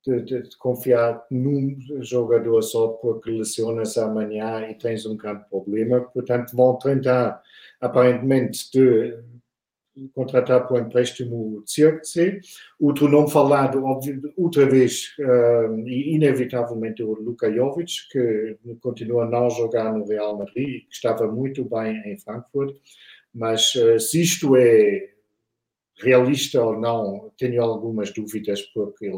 [0.05, 6.01] de, de, de, confiar num jogador só porque lesionas amanhã e tens um grande problema.
[6.01, 7.41] Portanto, vão tentar,
[7.81, 9.23] aparentemente, de
[10.15, 12.41] contratar por empréstimo Circe.
[12.81, 13.83] Outro nome falado,
[14.37, 20.37] outra vez, um, e inevitavelmente, o Luka Jovic, que continua a não jogar no Real
[20.37, 22.75] Madrid, que estava muito bem em Frankfurt.
[23.35, 25.12] Mas uh, se isto é
[25.99, 29.11] realista ou não, tenho algumas dúvidas, porque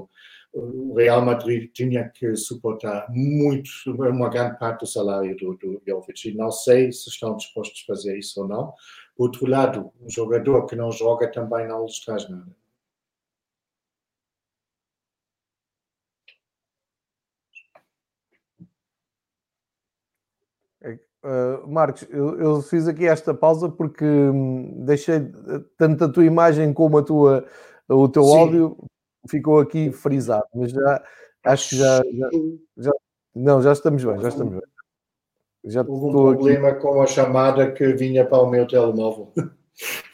[0.52, 6.28] o Real Madrid tinha que suportar muito, uma grande parte do salário do, do Jovic,
[6.28, 8.72] e não sei se estão dispostos a fazer isso ou não.
[9.16, 12.54] Por outro lado, um jogador que não joga também não lhes traz nada.
[21.24, 25.32] Uh, Marcos, eu, eu, fiz aqui esta pausa porque hum, deixei
[25.78, 27.46] tanto a tua imagem como a tua,
[27.88, 28.38] o teu Sim.
[28.38, 28.76] áudio
[29.26, 31.02] ficou aqui frisado, mas já
[31.44, 32.30] acho que já, já,
[32.76, 32.92] já,
[33.34, 34.62] não, já estamos bem, já estamos bem.
[35.64, 36.80] Já Houve um problema aqui.
[36.80, 39.32] com a chamada que vinha para o meu telemóvel.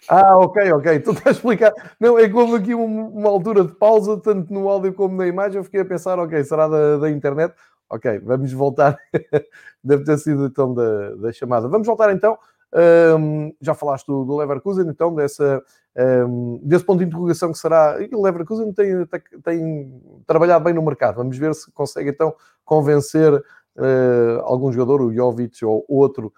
[0.08, 1.00] Ah, ok, ok.
[1.00, 1.72] Tu estás a explicar.
[2.00, 5.58] Não, é que houve aqui uma altura de pausa, tanto no áudio como na imagem.
[5.58, 7.54] Eu fiquei a pensar, ok, será da, da internet?
[7.90, 8.96] Ok, vamos voltar.
[9.82, 11.68] Deve ter sido então da, da chamada.
[11.68, 12.38] Vamos voltar então.
[12.72, 15.60] Um, já falaste do, do, Leverkusen, então, dessa
[15.96, 19.04] Um, desse ponto de interrogação que será, e o Leverkusen tem,
[19.42, 22.32] tem, trabalhado bem no mercado, vamos ver se consegue então
[22.64, 26.32] convencer uh, algum jogador, o Jovic ou outro,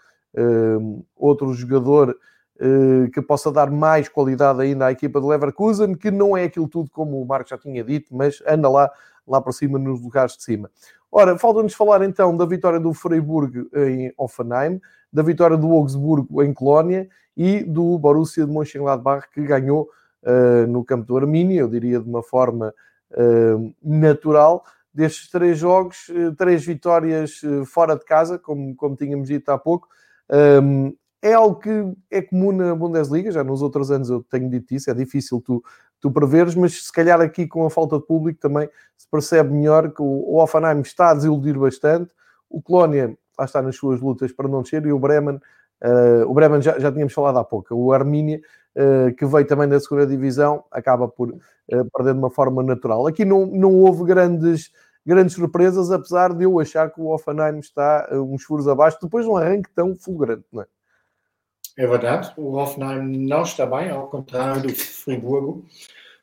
[1.14, 2.16] outro jogador
[2.57, 6.66] uh, que possa dar mais qualidade ainda à equipa do Leverkusen, que não é aquilo
[6.66, 8.90] tudo como o Marco já tinha dito, mas anda lá,
[9.28, 10.70] lá para cima nos lugares de cima.
[11.14, 14.80] Ora, falta-nos falar então da vitória do Freiburg em Offenheim,
[15.12, 17.06] da vitória do Augsburgo em Colónia
[17.36, 19.90] e do Borussia de Mönchengladbach que ganhou
[20.22, 22.72] uh, no campo do Arminia, eu diria de uma forma
[23.10, 24.64] uh, natural.
[24.94, 29.88] Destes três jogos, uh, três vitórias fora de casa, como, como tínhamos dito há pouco.
[30.62, 31.70] Um, é algo que
[32.10, 35.62] é comum na Bundesliga, já nos outros anos eu tenho dito isso, é difícil tu,
[36.03, 39.90] tu preveres, mas se calhar aqui com a falta de público também se percebe melhor
[39.90, 42.12] que o, o Offenheim está a desiludir bastante,
[42.50, 45.40] o Colónia lá está nas suas lutas para não descer e o Bremen
[45.82, 48.40] Uh, o Bremen já, já tínhamos falado há pouco, o Armínia,
[48.76, 53.09] uh, que veio também da segunda divisão, acaba por uh, perder de uma forma natural.
[53.09, 54.70] Aqui não, não houve grandes,
[55.05, 59.30] grandes surpresas, apesar de eu achar que o Offenheim está uns furos abaixo, depois de
[59.32, 60.66] um arranque tão fulgurante, não é?
[61.76, 65.66] É verdade, o Hoffenheim não está bem, ao contrário do Friburgo.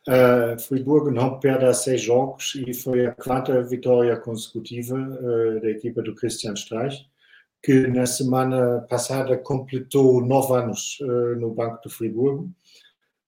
[0.07, 5.69] Uh, Friburgo não perde há seis jogos e foi a quarta vitória consecutiva uh, da
[5.69, 7.05] equipa do Christian Streich
[7.61, 12.49] que na semana passada completou nove anos uh, no Banco do Friburgo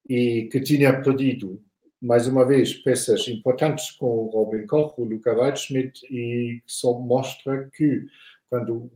[0.08, 1.62] e que tinha perdido,
[2.02, 7.70] mais uma vez, peças importantes com o Robin Koch, o Luca Waldschmidt, e só mostra
[7.74, 8.06] que
[8.50, 8.90] quando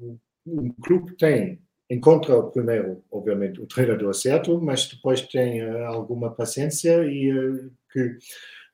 [0.45, 1.59] um clube tem,
[1.89, 8.17] encontra primeiro, obviamente, o treinador certo, mas depois tem uh, alguma paciência e uh, que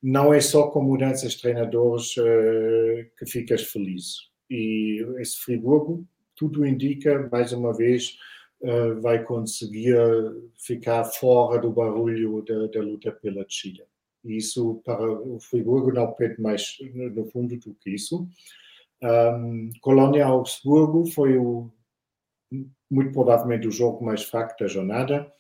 [0.02, 2.16] não é só com mudanças de treinadores
[3.20, 4.32] que ficas feliz.
[4.50, 6.04] E esse Friburgo
[6.36, 8.18] tudo indica, mais uma vez,
[9.00, 9.96] vai conseguir
[10.58, 13.84] ficar fora do barulho da, da luta pela Chile.
[14.26, 18.28] Isso para o Friburgo não pede mais, no fundo, do que isso.
[19.04, 21.72] Um, Colônia Augsburgo foi o,
[22.90, 25.32] muito provavelmente o jogo mais fraco da jornada.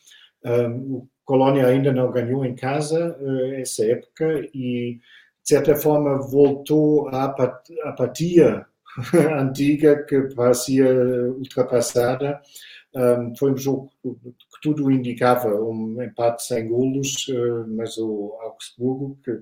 [0.43, 4.99] O Colônia ainda não ganhou em casa uh, essa época e,
[5.43, 7.33] de certa forma, voltou à
[7.85, 8.65] apatia
[9.39, 10.93] antiga que parecia
[11.31, 12.41] ultrapassada.
[13.39, 19.39] Foi um jogo que tudo indicava um empate sem golos, uh, mas o Augsburgo, que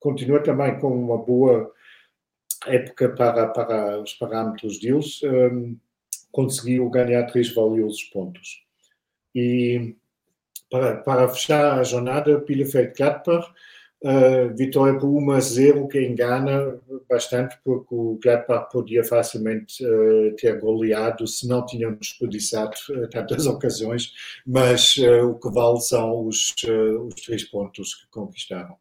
[0.00, 1.70] continua também com uma boa
[2.66, 5.20] época para, para os parâmetros deles,
[6.32, 8.64] conseguiu ganhar três valiosos pontos.
[9.34, 9.94] E
[10.70, 13.52] para, para fechar a jornada, Bielefeld-Gladbach
[14.04, 16.76] Uh, vitória por 1 a 0 que engana
[17.08, 23.46] bastante, porque o Gladbach podia facilmente uh, ter goleado se não tinham desperdiçado uh, tantas
[23.46, 24.12] ocasiões,
[24.44, 26.52] mas o que vale são os,
[27.06, 28.74] os três pontos que conquistaram.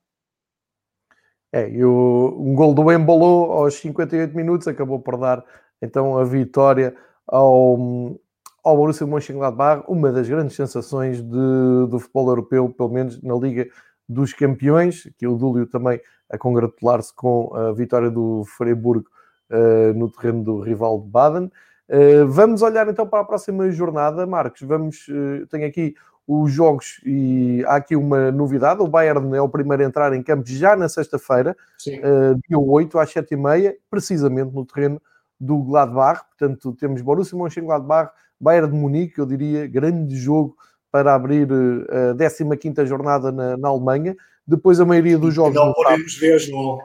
[1.53, 5.45] É, e o, um gol do Embolo aos 58 minutos acabou por dar
[5.79, 6.95] então a vitória
[7.31, 8.19] ao,
[8.63, 13.67] ao Borussia Mönchengladbach, uma das grandes sensações de, do futebol europeu, pelo menos na Liga
[14.07, 19.05] dos campeões, que o Dúlio também a congratular-se com a vitória do Freiburg
[19.49, 21.45] uh, no terreno do rival de Baden.
[21.89, 24.61] Uh, vamos olhar então para a próxima jornada, Marcos.
[24.61, 25.95] Vamos, uh, tenho aqui
[26.27, 28.81] os jogos e há aqui uma novidade.
[28.81, 31.55] O Bayern é o primeiro a entrar em campo já na sexta-feira,
[31.87, 35.01] uh, dia 8 às 7h30, precisamente no terreno
[35.41, 36.21] do Gladbach.
[36.29, 40.55] Portanto, temos Borussia Mönchengladbach, Bayern de Munique, eu diria, grande jogo
[40.91, 41.47] para abrir
[41.89, 44.15] eh, a 15 jornada na, na, Alemanha.
[44.45, 45.55] Depois a maioria dos jogos.
[45.55, 46.79] Não podemos ver, João.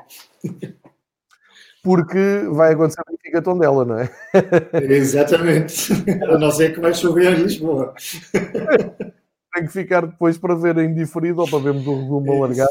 [1.82, 4.10] Porque vai acontecer a Benfica Tondela, não é?
[4.90, 5.92] Exatamente.
[6.24, 7.94] A não ser que vai chover em Lisboa.
[8.32, 12.70] Tem que ficar depois para ver em diferido ou para vermos o resumo alargado.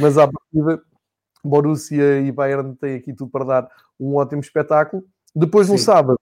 [0.00, 0.82] Mas à partida,
[1.44, 3.68] Borussia e Bayern têm aqui tudo para dar
[3.98, 5.04] um ótimo espetáculo.
[5.34, 5.84] Depois, no Sim.
[5.84, 6.18] sábado,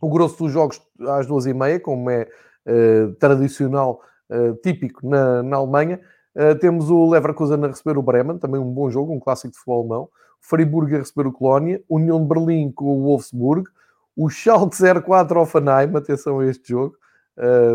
[0.00, 2.28] o grosso dos jogos às duas e meia, como é
[2.66, 4.00] uh, tradicional,
[4.30, 6.00] uh, típico na, na Alemanha.
[6.34, 9.58] Uh, temos o Leverkusen a receber o Bremen, também um bom jogo, um clássico de
[9.58, 10.02] futebol alemão.
[10.04, 10.10] O
[10.40, 13.68] Freiburg a receber o Colónia, União de Berlim com o Wolfsburg,
[14.16, 16.96] o Schalke 04 Offenheim, atenção a este jogo.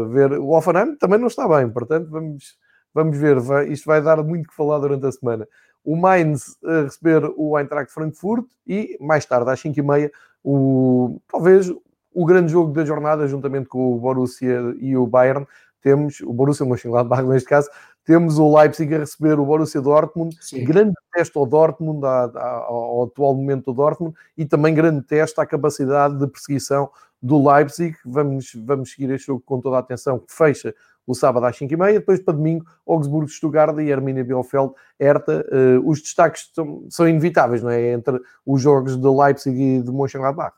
[0.09, 2.57] Ver, o Offenheim também não está bem, portanto vamos,
[2.93, 5.47] vamos ver, vai, isto vai dar muito que falar durante a semana.
[5.83, 10.11] O Mainz a receber o Eintracht Frankfurt e mais tarde, às 5h30,
[10.43, 11.71] o, talvez
[12.13, 15.47] o grande jogo da jornada, juntamente com o Borussia e o Bayern,
[15.81, 17.69] temos o Borussia Mönchengladbach neste caso,
[18.03, 20.63] temos o Leipzig a receber o Borussia Dortmund, Sim.
[20.63, 26.17] grande teste ao Dortmund, ao atual momento do Dortmund, e também grande teste à capacidade
[26.17, 26.89] de perseguição
[27.21, 27.95] do Leipzig.
[28.03, 30.73] Vamos, vamos seguir este jogo com toda a atenção, que fecha
[31.05, 35.45] o sábado às 5h30, depois para domingo, Augsburgo, Stuttgart e Arminia Bielefeld, Hertha.
[35.51, 37.91] Uh, os destaques são, são, inevitáveis, não é?
[37.91, 40.55] Entre os jogos de Leipzig e de Mönchengladbach.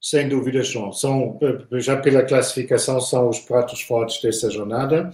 [0.00, 0.92] Sem dúvida, João.
[0.92, 1.38] São,
[1.72, 5.10] já pela classificação, são os pratos fortes dessa jornada.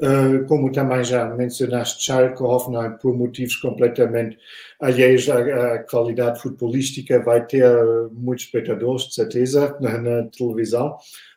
[0.00, 4.38] Uh, como também já mencionaste, Schalke, Hoffenheim, por motivos completamente
[4.80, 7.68] alheios à, qualidade futebolística, vai ter
[8.12, 10.96] muitos espectadores, de certeza, na, na televisão.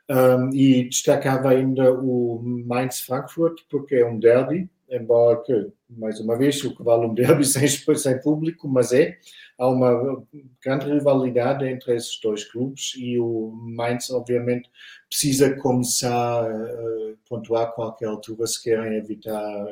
[0.09, 6.61] Um, e destacava ainda o Mainz-Frankfurt, porque é um derby, embora que, mais uma vez,
[6.63, 9.17] o que vale um derby sem, sem público, mas é.
[9.61, 10.23] Há uma
[10.65, 14.67] grande rivalidade entre esses dois clubes e o Mainz, obviamente,
[15.07, 19.67] precisa começar a pontuar a qualquer altura se querem evitar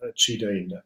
[0.00, 0.84] a descida ainda.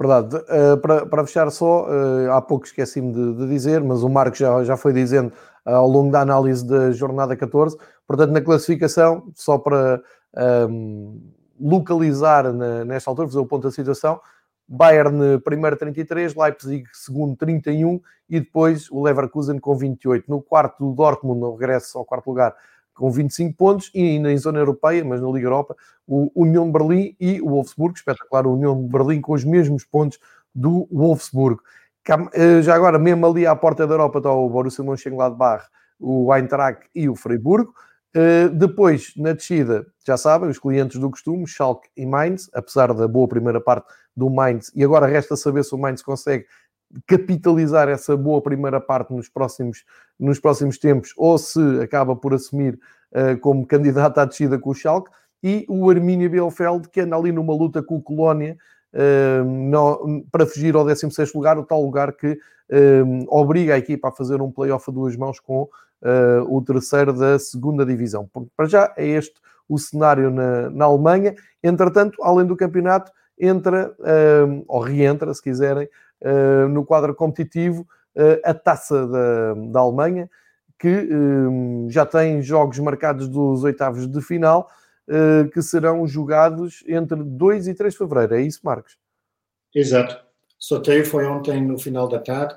[0.00, 0.36] Verdade.
[0.36, 4.38] Uh, para, para fechar só, uh, há pouco esqueci-me de, de, dizer, mas o Marco
[4.38, 5.34] já, já foi dizendo
[5.66, 7.76] uh, ao longo da análise da jornada 14.
[8.06, 10.02] Portanto, na classificação, só para
[10.70, 11.20] um,
[11.60, 14.18] localizar na, nesta altura, fazer o ponto da situação,
[14.74, 20.24] Bayern primeiro 33, Leipzig segundo 31 e depois o Leverkusen com 28.
[20.30, 22.54] No quarto, o Dortmund no regresso ao quarto lugar
[22.94, 26.72] com 25 pontos e ainda em zona europeia, mas na Liga Europa, o União de
[26.72, 30.18] Berlim e o Wolfsburg, espetacular, o União de Berlim com os mesmos pontos
[30.54, 31.60] do Wolfsburg.
[32.32, 35.66] Eh, já agora, mesmo ali à porta da Europa está o Borussia Mönchengladbach,
[36.00, 37.70] o Eintracht e o Freiburg.
[38.14, 43.08] Uh, depois, na descida, já sabem, os clientes do costume, Schalke e Mainz, apesar da
[43.08, 46.44] boa primeira parte do Mainz, e agora resta saber se o Mainz consegue
[47.06, 49.84] capitalizar essa boa primeira parte nos próximos,
[50.20, 52.78] nos próximos tempos, ou se acaba por assumir
[53.12, 55.10] uh, como candidato à descida com o Schalke,
[55.42, 58.56] e o Arminia Bielefeld, que anda ali numa luta com o Colónia,
[60.30, 62.38] para fugir ao 16º lugar, o tal lugar que
[63.28, 65.62] obriga a equipa a fazer um play-off a duas mãos com
[66.02, 68.28] uh, o terceiro da segunda divisão.
[68.56, 69.34] Para já é este
[69.68, 71.34] o cenário na, na Alemanha.
[71.62, 73.94] Entretanto, além do campeonato, entra,
[74.68, 75.88] ou reentra, se quiserem,
[76.20, 77.86] uh, no quadro competitivo,
[78.44, 80.28] a taça da, da Alemanha,
[80.78, 81.08] que
[81.88, 84.68] já tem jogos marcados dos oitavos de final,
[85.52, 88.34] que serão jogados entre 2 e 3 de fevereiro.
[88.34, 88.96] É isso, Marcos?
[89.74, 90.16] Exato.
[90.58, 92.54] Sorteio foi ontem no final da tarde.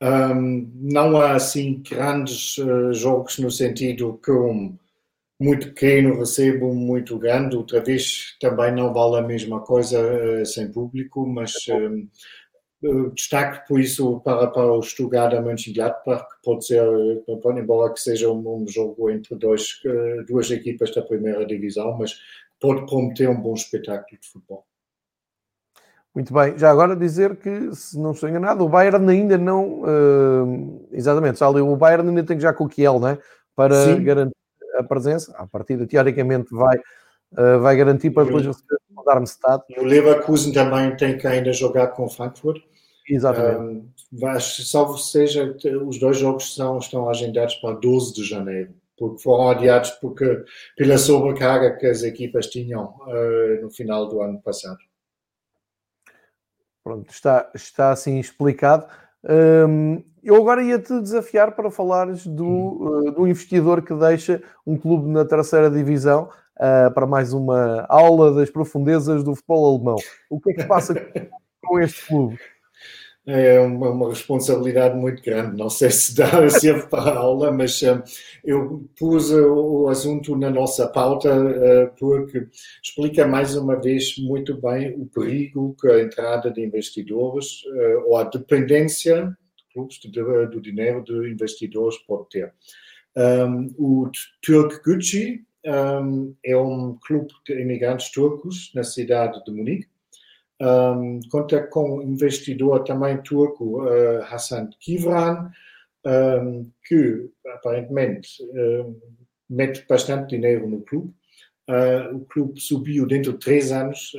[0.00, 4.76] Um, não há assim grandes uh, jogos no sentido que um
[5.40, 10.46] muito pequeno recebe um muito grande, outra vez também não vale a mesma coisa uh,
[10.46, 12.08] sem público, mas um, uh,
[13.14, 16.84] destaque por isso para, para o Stuttgart Mönchengladbach, que pode ser,
[17.56, 19.80] embora que seja um, um jogo entre dois,
[20.26, 22.18] duas equipas da primeira divisão, mas
[22.60, 24.64] pode prometer um bom espetáculo de futebol.
[26.14, 29.82] Muito bem, já agora dizer que, se não estou enganado, o Bayern ainda não.
[29.82, 33.18] Uh, exatamente, já o Bayern ainda tem que já com o Kiel, né?
[33.56, 34.04] Para Sim.
[34.04, 34.32] garantir
[34.78, 35.34] a presença.
[35.36, 39.64] A partida, teoricamente, vai, uh, vai garantir para depois receber o Darmstadt.
[39.68, 42.62] E o Leverkusen também tem que ainda jogar com o Frankfurt.
[43.08, 43.86] Exatamente.
[44.12, 49.50] Um, salvo seja, os dois jogos estão, estão agendados para 12 de janeiro porque foram
[49.50, 50.44] adiados porque,
[50.76, 54.78] pela sobrecarga que as equipas tinham uh, no final do ano passado.
[56.82, 58.86] Pronto, está, está assim explicado.
[59.24, 65.08] Um, eu agora ia-te desafiar para falares do, uh, do investidor que deixa um clube
[65.08, 69.96] na terceira divisão uh, para mais uma aula das profundezas do futebol alemão.
[70.28, 70.94] O que é que passa
[71.64, 72.38] com este clube?
[73.26, 75.56] É uma, uma, responsabilidade muito grande.
[75.56, 78.02] Não sei se dá sempre para a aula, mas uh,
[78.44, 82.46] eu pus o, o assunto na nossa pauta uh, porque
[82.82, 88.16] explica mais uma vez muito bem o perigo que a entrada de investidores uh, ou
[88.16, 92.52] a dependência de clubes de, de, do dinheiro de investidores pode ter.
[93.16, 94.10] Um, o
[94.42, 99.93] Turk Gucci um, é um clube de imigrantes turcos na cidade de Munique
[100.60, 105.50] um, conta com um investidor também turco, uh, Hassan Kivran,
[106.06, 109.00] um, que aparentemente uh,
[109.48, 111.12] mete bastante dinheiro no clube.
[111.68, 114.12] Uh, o clube subiu dentro de três anos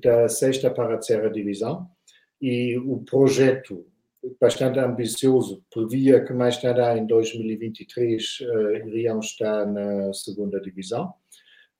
[0.00, 1.90] da sexta para a terceira divisão
[2.40, 3.84] e o projeto
[4.40, 8.38] bastante ambicioso previa que mais tarde em 2023
[8.86, 11.12] iriam estar na segunda divisão.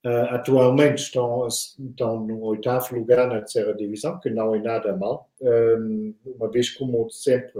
[0.05, 5.31] Uh, atualmente estão, estão no oitavo lugar na terceira divisão, que não é nada mal,
[5.41, 7.53] um, uma vez como sempre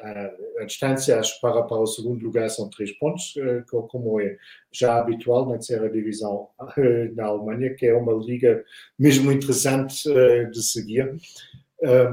[0.00, 0.30] a,
[0.60, 4.36] a distância para, para o segundo lugar são três pontos, uh, como é
[4.70, 8.62] já habitual na terceira divisão uh, na Alemanha, que é uma liga
[8.96, 10.04] mesmo interessante
[10.52, 11.16] de seguir,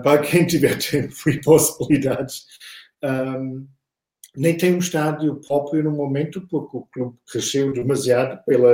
[0.02, 2.48] para quem tiver tempo e possibilidades.
[3.04, 3.68] Um,
[4.36, 8.70] nem tem um estádio próprio no momento, porque o clube cresceu demasiado pela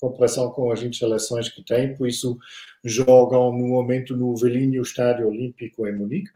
[0.00, 2.38] comparação com as instalações que tem, por isso
[2.84, 6.30] jogam no momento no velhinho Estádio Olímpico em Munique.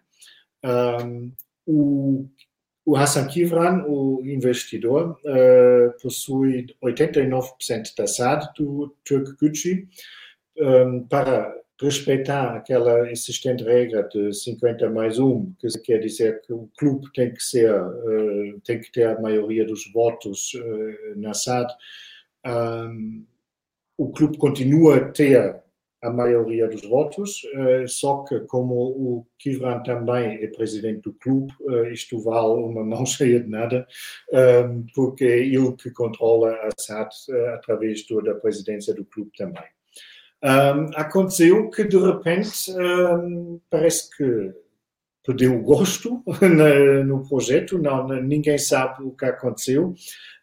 [0.64, 1.32] Um,
[1.66, 2.26] o,
[2.84, 9.88] o Hassan Kivran, o investidor, uh, possui 89% da SAD do Turk Gucci
[10.59, 16.70] um, para respeitar aquela existente regra de 50 mais 1, que quer dizer que o
[16.76, 21.72] clube tem que ser, uh, tem que ter a maioria dos votos uh, na SAD.
[23.97, 25.61] O clube continua a ter
[26.03, 31.53] a maioria dos votos, uh, só que como o Kivran também é presidente do clube,
[31.93, 33.87] isto vale uma mão cheia de nada,
[34.95, 37.11] porque é ele que controla a SAD
[37.55, 39.64] através da presidência do clube também.
[40.43, 44.55] Um, aconteceu que de repente um, parece que
[45.24, 49.95] perdeu o gosto na, no projeto, não, ninguém sabe o que aconteceu.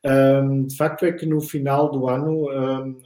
[0.06, 2.48] Um, de facto é que no final do ano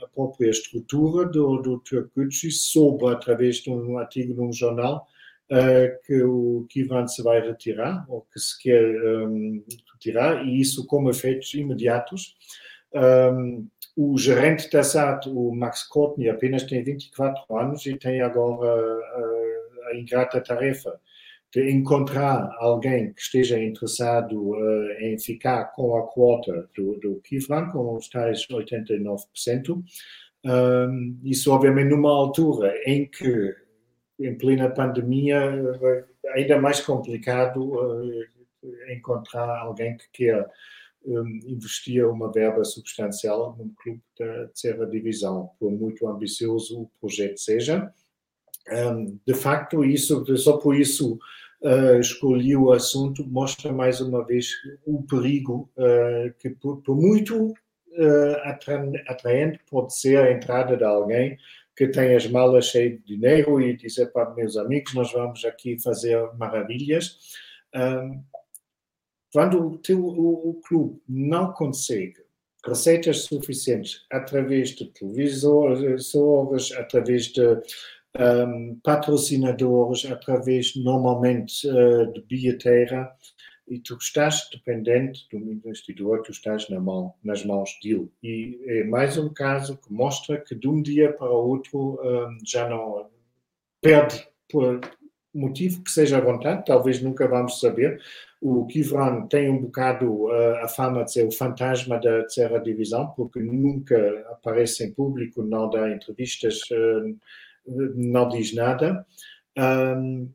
[0.04, 5.08] a própria estrutura do, do Turkucci soube através de um artigo num jornal
[5.50, 8.94] uh, que o Kivan se vai retirar, ou que se quer
[9.94, 12.36] retirar, e isso com efeitos imediatos.
[12.94, 18.70] Um, o gerente da SAT, o Max Courtney, apenas tem 24 anos e tem agora
[18.70, 21.00] a, a ingrata tarefa
[21.54, 27.70] de encontrar alguém que esteja interessado uh, em ficar com a quota do, do Kifran,
[27.70, 29.84] com os tais 89%.
[30.46, 33.54] Um, isso, obviamente, numa altura em que,
[34.20, 35.42] em plena pandemia,
[36.34, 38.24] ainda mais complicado uh,
[38.90, 40.50] encontrar alguém que queira
[41.06, 47.92] investia uma verba substancial num clube da terceira divisão, por muito ambicioso o projeto seja.
[48.72, 51.18] Um, de facto, isso, só por isso
[51.64, 54.52] uh, escolhi o assunto, mostra mais uma vez
[54.86, 61.38] o perigo uh, que, por, por muito uh, atraente pode ser a entrada de alguém
[61.76, 65.82] que tem as malas cheias de dinheiro e dizer para meus amigos, nós vamos aqui
[65.82, 67.18] fazer maravilhas.
[69.32, 72.22] Quando o, teu, o, o clube não consegue
[72.66, 77.42] receitas suficientes através de televisores, através de
[78.20, 83.12] um, patrocinadores, através normalmente uh, de bilheteira,
[83.68, 88.12] e tu estás dependente do investidor, tu estás na mão, nas mãos dele.
[88.22, 92.38] E é mais um caso que mostra que de um dia para o outro um,
[92.46, 93.10] já não
[93.80, 94.82] perde por
[95.34, 98.02] motivo que seja à vontade, talvez nunca vamos saber,
[98.42, 103.14] o Kivran tem um bocado uh, a fama de ser o fantasma da terceira divisão,
[103.16, 103.96] porque nunca
[104.32, 107.18] aparece em público, não dá entrevistas, uh,
[107.96, 109.06] não diz nada.
[109.56, 110.28] Um,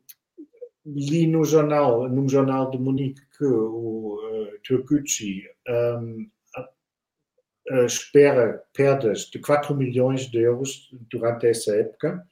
[0.85, 6.29] li no jornal, num jornal de Munique, que o uh, Turcucci um,
[7.85, 12.25] espera perdas de 4 milhões de euros durante essa época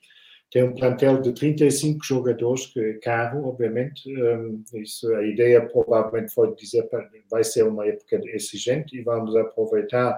[0.56, 4.10] tem um plantel de 35 jogadores, que é caro, obviamente.
[4.10, 6.88] Um, isso, a ideia provavelmente foi dizer
[7.30, 10.18] vai ser uma época exigente e vamos aproveitar,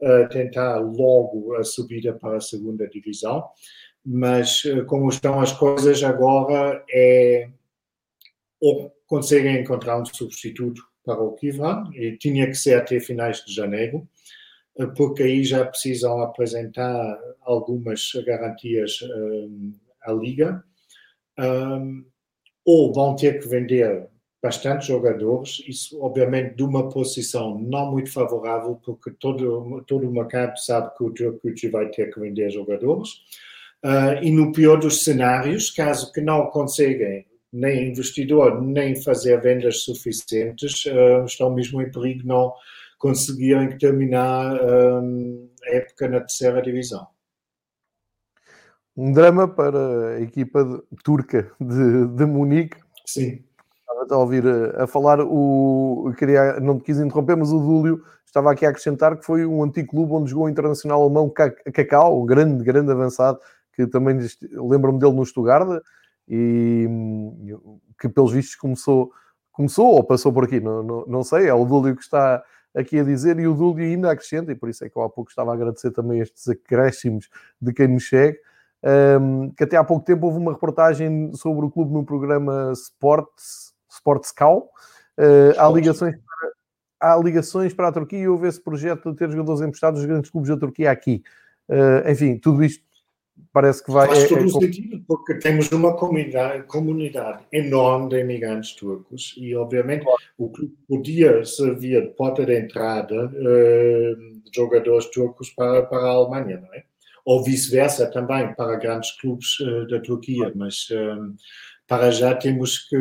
[0.00, 3.48] uh, tentar logo a subida para a segunda divisão.
[4.04, 7.48] Mas uh, como estão as coisas agora, é
[8.60, 13.54] ou conseguem encontrar um substituto para o Kivran, e tinha que ser até finais de
[13.54, 14.04] janeiro,
[14.94, 19.72] porque aí já precisam apresentar algumas garantias um,
[20.02, 20.62] à liga,
[21.38, 22.04] um,
[22.64, 24.08] ou vão ter que vender
[24.42, 30.56] bastante jogadores, isso obviamente de uma posição não muito favorável, porque todo, todo o mercado
[30.58, 33.10] sabe que o Djokovic vai ter que vender jogadores,
[33.84, 39.82] uh, e no pior dos cenários, caso que não conseguem nem investidor, nem fazer vendas
[39.82, 42.52] suficientes, uh, estão mesmo em perigo não
[43.06, 47.06] conseguirem terminar um, a época na terceira divisão.
[48.96, 52.78] Um drama para a equipa de, turca de, de Munique.
[53.04, 53.44] Sim.
[53.78, 58.02] Estava a ouvir a, a falar, o, queria, não te quis interromper, mas o Dúlio
[58.24, 62.20] estava aqui a acrescentar que foi um antigo clube onde jogou o internacional alemão Cacau,
[62.20, 63.38] um grande, grande avançado,
[63.72, 64.18] que também
[64.50, 65.80] lembro-me dele no Stuttgart,
[66.28, 66.88] e
[68.00, 69.12] que pelos vistos começou,
[69.52, 72.42] começou ou passou por aqui, não, não, não sei, é o Dúlio que está
[72.76, 75.08] aqui a dizer, e o Dúlio ainda acrescenta, e por isso é que eu há
[75.08, 77.28] pouco estava a agradecer também estes acréscimos
[77.60, 78.38] de quem nos segue,
[79.20, 83.74] um, que até há pouco tempo houve uma reportagem sobre o clube no programa Sports,
[83.90, 84.70] Sports Cow.
[85.18, 89.30] Uh, há, ligações para, há ligações para a Turquia e houve esse projeto de ter
[89.30, 91.22] jogadores emprestados dos grandes clubes da Turquia aqui.
[91.68, 92.85] Uh, enfim, tudo isto
[93.52, 94.06] parece que vai.
[94.08, 99.34] Faz é, todo é, o sentido, porque temos uma comunidade, comunidade enorme de imigrantes turcos
[99.36, 100.18] e, obviamente, claro.
[100.38, 106.10] o clube podia servir de porta de entrada uh, de jogadores turcos para, para a
[106.10, 106.84] Alemanha, não é?
[107.24, 111.34] Ou vice-versa também para grandes clubes uh, da Turquia, mas uh,
[111.86, 112.96] para já temos que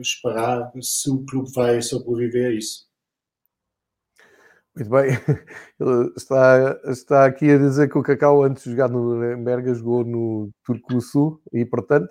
[0.00, 2.85] esperar se o clube vai sobreviver a isso.
[4.76, 5.08] Muito bem,
[5.80, 10.04] ele está, está aqui a dizer que o Cacau, antes de jogar no Nuremberg, jogou
[10.04, 12.10] no Turco Sul e, portanto,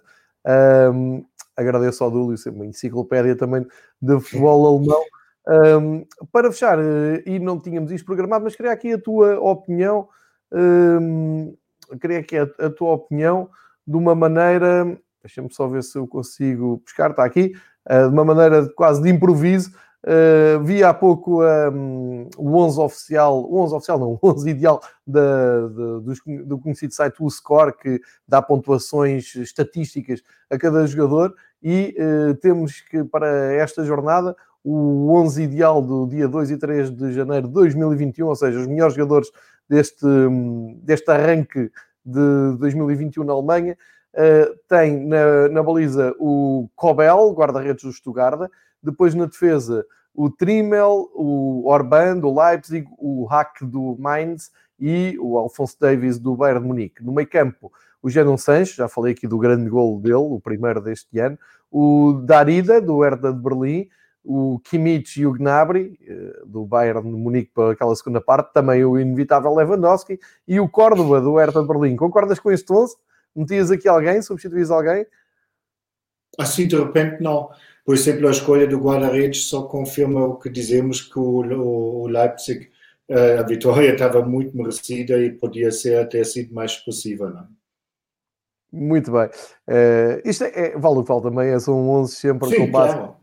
[0.91, 1.23] um,
[1.55, 3.67] agradeço ao Dúlio, uma enciclopédia também
[4.01, 5.03] de futebol alemão.
[5.47, 10.09] Um, para fechar, eh, e não tínhamos isto programado, mas queria aqui a tua opinião,
[10.51, 11.55] um,
[12.01, 13.47] queria aqui a, a, tua opinião
[13.85, 17.53] de uma maneira, deixa-me só ver se eu consigo pescar, está aqui,
[17.87, 19.69] uh, de uma maneira quase de improviso,
[20.05, 24.79] Uh, vi há pouco um, o 11 oficial, o 11 oficial não, o 11 ideal
[25.05, 25.99] da, da,
[26.45, 32.81] do conhecido site o Score, que dá pontuações estatísticas a cada jogador, e uh, temos
[32.81, 37.53] que para esta jornada o 11 ideal do dia 2 e 3 de janeiro de
[37.53, 39.31] 2021, ou seja, os melhores jogadores
[39.67, 40.05] deste,
[40.83, 41.71] deste arranque
[42.05, 43.75] de 2021 na Alemanha.
[44.13, 48.49] Uh, tem na, na baliza o Kobel, guarda-redes do Stuttgart,
[48.85, 55.37] depois na defesa, o Trimmel, o Orban do Leipzig, o Hack do Mainz e o
[55.37, 57.03] Alfonso Davis do Bayern de Munique.
[57.03, 57.71] No meio campo,
[58.01, 61.37] o Jadon Sancho, já falei aqui do grande gol dele, o primeiro deste ano,
[61.71, 63.89] o Darida, do Hertha de Berlim,
[64.23, 68.83] o Kimmich e o Gnabry, eh, do Bayern de Munique para aquela segunda parte, também
[68.83, 71.95] o inevitável Lewandowski, e o Córdoba, do Hertha de Berlim.
[71.95, 72.95] Concordas com este 11?
[73.35, 74.21] Metias aqui alguém?
[74.21, 75.05] Substituís alguém?
[76.39, 77.49] Assim, de repente, não.
[77.85, 82.69] Por exemplo, a escolha do guarda-redes só confirma o que dizemos que o, o Leipzig,
[83.07, 87.45] eh, a vitória estava muito merecida e podia ser até sido mais expressiva, não é?
[88.75, 89.27] Muito bem.
[89.69, 92.71] Uh, isto é, é, vale o que vale também, é, são 11 sempre Sim, com
[92.71, 93.15] base claro.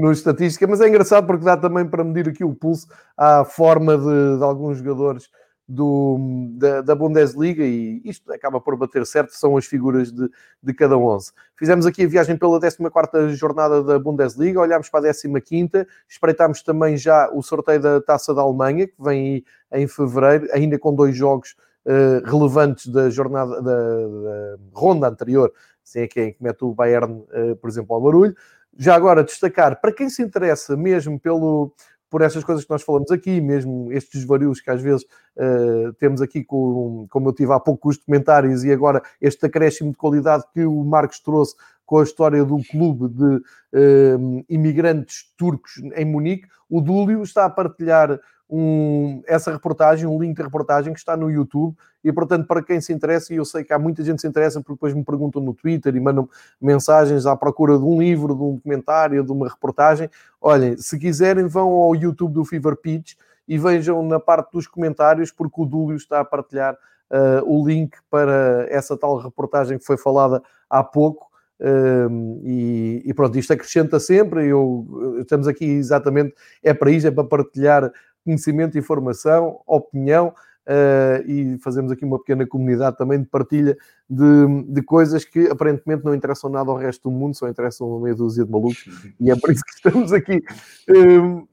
[0.00, 3.96] no estatística, mas é engraçado porque dá também para medir aqui o pulso à forma
[3.96, 5.28] de, de alguns jogadores
[5.68, 6.16] do,
[6.52, 10.30] da, da, Bundesliga e isto acaba por bater certo, são as figuras de,
[10.62, 11.30] de cada 11.
[11.56, 16.96] Fizemos aqui a viagem pela 14 jornada da Bundesliga, olhámos para a 15 espreitámos também
[16.96, 21.54] já o sorteio da Taça da Alemanha, que vem em fevereiro, ainda com dois jogos
[21.84, 25.52] uh, relevantes da jornada, da, da, ronda anterior,
[25.84, 28.34] assim é quem mete o Bayern, uh, por exemplo, ao barulho.
[28.78, 31.74] Já agora destacar, para quem se interessa mesmo pelo,
[32.10, 35.04] por estas coisas que nós falamos aqui, mesmo estes varíos que às vezes
[35.36, 39.90] uh, temos aqui, com, como eu tive há pouco os comentários, e agora este acréscimo
[39.90, 41.54] de qualidade que o Marcos trouxe
[41.84, 47.50] com a história do clube de uh, imigrantes turcos em Munique, o Dúlio está a
[47.50, 52.62] partilhar um, essa reportagem, um link de reportagem que está no YouTube e, portanto, para
[52.62, 54.94] quem se interessa, e eu sei que há muita gente que se interessa porque depois
[54.94, 56.28] me perguntam no Twitter e mandam
[56.60, 60.08] mensagens à procura de um livro, de um documentário, de uma reportagem.
[60.40, 63.14] Olhem, se quiserem, vão ao YouTube do Fever Pitch
[63.46, 67.96] e vejam na parte dos comentários, porque o Dúlio está a partilhar uh, o link
[68.10, 71.28] para essa tal reportagem que foi falada há pouco.
[71.60, 74.46] Uh, e, e, pronto, isto acrescenta sempre.
[74.46, 77.90] Eu, estamos aqui exatamente, é para isso, é para partilhar
[78.28, 80.34] conhecimento, informação, opinião.
[80.66, 83.74] Uh, e fazemos aqui uma pequena comunidade também de partilha
[84.08, 88.00] de, de, coisas que aparentemente não interessam nada ao resto do mundo, só interessam uma
[88.00, 88.84] meia dúzia de malucos,
[89.18, 90.42] e é por isso que estamos aqui.
[90.90, 91.48] Uh,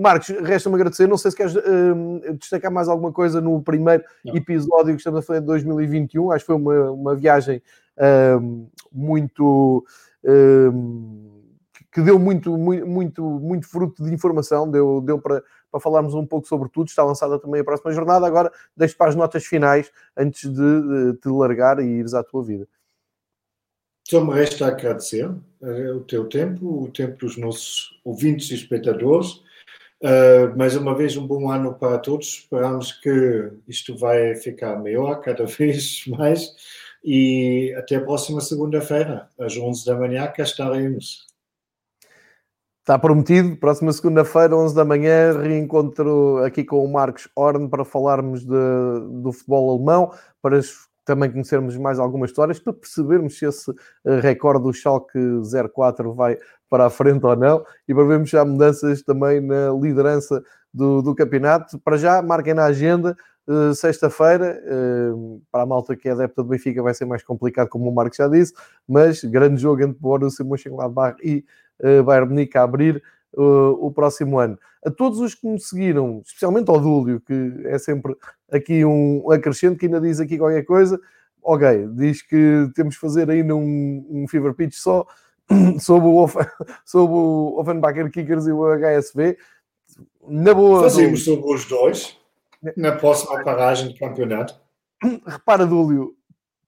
[0.00, 1.08] Marcos, resta-me agradecer.
[1.08, 4.36] Não sei se queres uh, destacar mais alguma coisa no primeiro não.
[4.36, 6.30] episódio que estamos a fazer de 2021.
[6.30, 7.60] Acho que foi uma, uma viagem
[8.92, 9.84] muito
[11.92, 15.42] que deu muito, muito, muito fruto de informação, deu, deu para,
[15.72, 16.88] para falarmos um pouco sobre tudo.
[16.88, 18.26] Está lançada também a próxima jornada.
[18.26, 22.68] Agora deixo para as notas finais antes de te largar e ires à tua vida.
[24.06, 29.42] Só me resta agradecer uh, o teu tempo, o tempo dos nossos ouvintes e espectadores.
[30.02, 32.40] Uh, mais uma vez, um bom ano para todos.
[32.40, 36.54] Esperamos que isto vai ficar melhor cada vez mais.
[37.04, 41.31] E até a próxima segunda-feira, às 11 da manhã, cá estaremos.
[42.82, 48.40] Está prometido, próxima segunda-feira, 11 da manhã, reencontro aqui com o Marcos Horn para falarmos
[48.44, 48.48] de,
[49.22, 50.58] do futebol alemão, para
[51.04, 53.70] também conhecermos mais algumas histórias, para percebermos se esse
[54.04, 55.16] eh, recorde do Schalke
[55.72, 56.36] 04 vai
[56.68, 60.42] para a frente ou não, e para vermos já mudanças também na liderança
[60.74, 61.78] do, do campeonato.
[61.78, 64.62] Para já, marquem na agenda, Uh, sexta-feira,
[65.12, 67.92] uh, para a malta que é adepta do Benfica vai ser mais complicado, como o
[67.92, 68.54] Marcos já disse,
[68.88, 71.44] mas grande jogo entre Borussia Mönchengladbach e
[71.82, 73.02] uh, Bayern Munique a abrir
[73.34, 74.58] o próximo ano.
[74.84, 78.14] A todos os que me seguiram, especialmente ao Dúlio, que é sempre
[78.50, 81.00] aqui um acrescente, que ainda diz aqui qualquer coisa,
[81.42, 85.06] ok, diz que temos que fazer ainda um, um fever pitch só
[85.80, 86.28] sobre o,
[86.84, 89.36] sobre o Offenbacher Kickers e o HSV.
[90.28, 90.82] Na boa.
[90.82, 91.24] Fazemos do...
[91.24, 92.18] sobre os dois
[92.76, 94.54] na próxima paragem de campeonato.
[95.26, 96.14] Repara, Dúlio,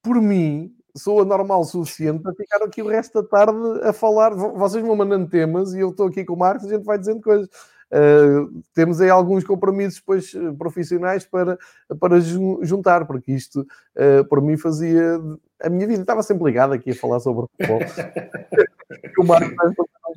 [0.01, 4.33] por mim, sou anormal o suficiente para ficar aqui o resto da tarde a falar.
[4.33, 6.97] Vocês vão mandando temas e eu estou aqui com o Marcos e a gente vai
[6.97, 7.47] dizendo coisas.
[7.91, 11.57] Uh, temos aí alguns compromissos depois, eh, profissionais para,
[11.99, 15.21] para juntar, porque isto uh, por mim fazia
[15.61, 17.79] a minha vida estava sempre ligada aqui a falar sobre futebol.
[19.19, 19.55] o Marcos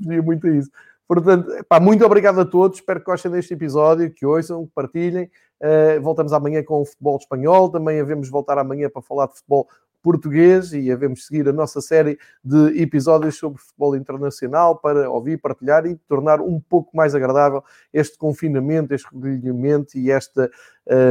[0.01, 0.71] não muito a isso.
[1.07, 2.79] Portanto, pá, muito obrigado a todos.
[2.79, 5.31] Espero que gostem deste episódio, que ouçam, que partilhem.
[5.61, 7.71] Uh, voltamos amanhã com o futebol espanhol.
[7.71, 9.69] Também havemos voltar amanhã para falar de futebol
[10.03, 15.87] português e havemos seguir a nossa série de episódios sobre futebol internacional para ouvir, partilhar
[15.87, 17.63] e tornar um pouco mais agradável
[17.93, 20.51] este confinamento, este recolhimento e esta,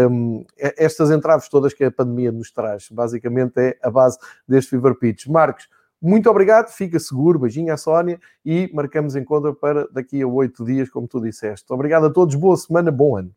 [0.09, 2.89] um, estas entraves todas que a pandemia nos traz.
[2.89, 5.27] Basicamente é a base deste Fever Pitch.
[5.27, 5.69] Marcos,
[6.01, 10.89] muito obrigado, fica seguro, beijinho à Sónia e marcamos encontro para daqui a oito dias,
[10.89, 11.65] como tu disseste.
[11.73, 13.31] Obrigado a todos, boa semana, bom ano.